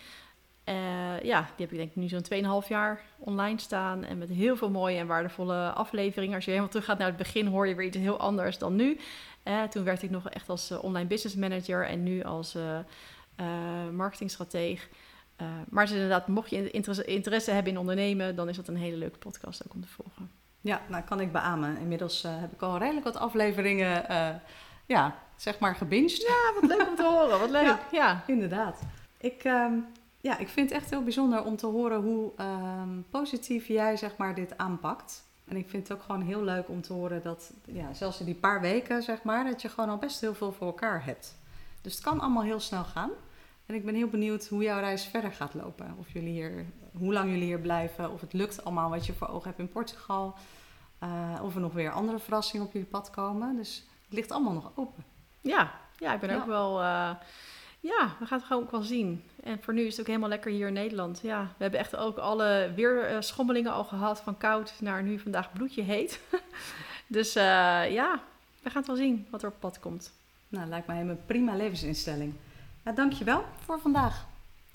[0.71, 4.05] Uh, ja, die heb ik denk ik nu zo'n 2,5 jaar online staan.
[4.05, 6.35] En met heel veel mooie en waardevolle afleveringen.
[6.35, 8.77] Als je helemaal terug gaat naar het begin, hoor je weer iets heel anders dan
[8.77, 8.99] nu.
[9.45, 12.57] Uh, toen werkte ik nog echt als uh, online business manager en nu als
[13.93, 14.89] marketingstrateeg.
[15.69, 18.97] maar dus inderdaad, mocht je interesse, interesse, hebben in ondernemen, dan is dat een hele
[18.97, 20.31] leuke podcast ook om te volgen.
[20.61, 21.79] Ja, nou kan ik beamen.
[21.79, 24.05] Inmiddels heb ik al redelijk wat afleveringen,
[24.87, 26.17] ja, zeg maar gebinged.
[26.17, 27.39] Ja, wat leuk om te horen.
[27.39, 27.65] Wat leuk.
[27.65, 28.23] Ja, ja.
[28.27, 28.83] inderdaad.
[29.21, 29.87] Ik, um,
[30.21, 34.17] ja, ik vind het echt heel bijzonder om te horen hoe um, positief jij zeg
[34.17, 35.29] maar, dit aanpakt.
[35.45, 38.27] En ik vind het ook gewoon heel leuk om te horen dat, ja, zelfs in
[38.27, 41.39] die paar weken, zeg maar, dat je gewoon al best heel veel voor elkaar hebt.
[41.81, 43.11] Dus het kan allemaal heel snel gaan.
[43.67, 45.95] En ik ben heel benieuwd hoe jouw reis verder gaat lopen.
[45.99, 46.67] Of jullie hier,
[46.99, 49.69] hoe lang jullie hier blijven, of het lukt allemaal wat je voor ogen hebt in
[49.69, 50.35] Portugal.
[51.03, 53.57] Uh, of er nog weer andere verrassingen op jullie pad komen.
[53.57, 55.05] Dus het ligt allemaal nog open.
[55.41, 56.37] Ja, ja ik ben ja.
[56.37, 56.81] ook wel.
[56.81, 57.11] Uh
[57.81, 59.25] ja, we gaan het gewoon ook wel zien.
[59.43, 61.21] En voor nu is het ook helemaal lekker hier in Nederland.
[61.23, 64.21] Ja, we hebben echt ook alle weerschommelingen al gehad.
[64.21, 66.21] Van koud naar nu vandaag bloedje heet.
[67.07, 67.43] dus uh,
[67.93, 68.23] ja,
[68.63, 70.13] we gaan het wel zien wat er op pad komt.
[70.49, 72.35] Nou, lijkt mij een prima levensinstelling.
[72.85, 74.27] Ja, dankjewel voor vandaag.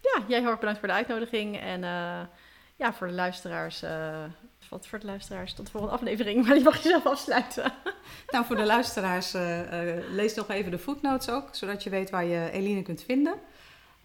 [0.02, 1.60] Ja, jij heel erg bedankt voor de uitnodiging.
[1.60, 2.20] En uh,
[2.76, 3.84] ja, voor de luisteraars...
[3.84, 4.24] Uh,
[4.70, 7.74] wat voor de luisteraars tot de volgende aflevering, maar die mag je zelf afsluiten.
[8.30, 9.66] Nou, voor de luisteraars, uh, uh,
[10.12, 13.34] lees nog even de footnotes ook, zodat je weet waar je Eline kunt vinden.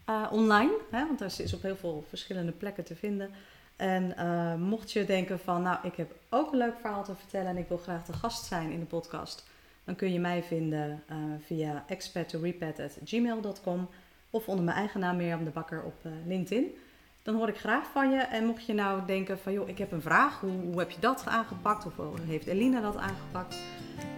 [0.09, 3.31] Uh, online, hè, want daar is op heel veel verschillende plekken te vinden.
[3.77, 4.15] En
[4.61, 7.69] mocht je denken van, nou, ik heb ook een leuk verhaal te vertellen en ik
[7.69, 9.47] wil graag de gast zijn in de podcast,
[9.85, 11.03] dan kun je mij vinden
[11.47, 13.89] via experttorepat.gmail.com
[14.31, 15.95] of onder mijn eigen naam Mirjam de Bakker op
[16.27, 16.75] LinkedIn
[17.23, 18.19] dan hoor ik graag van je.
[18.19, 20.41] En mocht je nou denken van, joh, ik heb een vraag.
[20.41, 21.87] Hoe, hoe heb je dat aangepakt?
[21.87, 23.57] Of hoe heeft Elina dat aangepakt?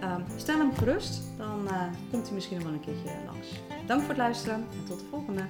[0.03, 1.21] Um, stel hem gerust.
[1.37, 1.81] Dan uh,
[2.11, 3.47] komt hij misschien nog wel een keertje langs.
[3.87, 5.41] Dank voor het luisteren en tot de volgende.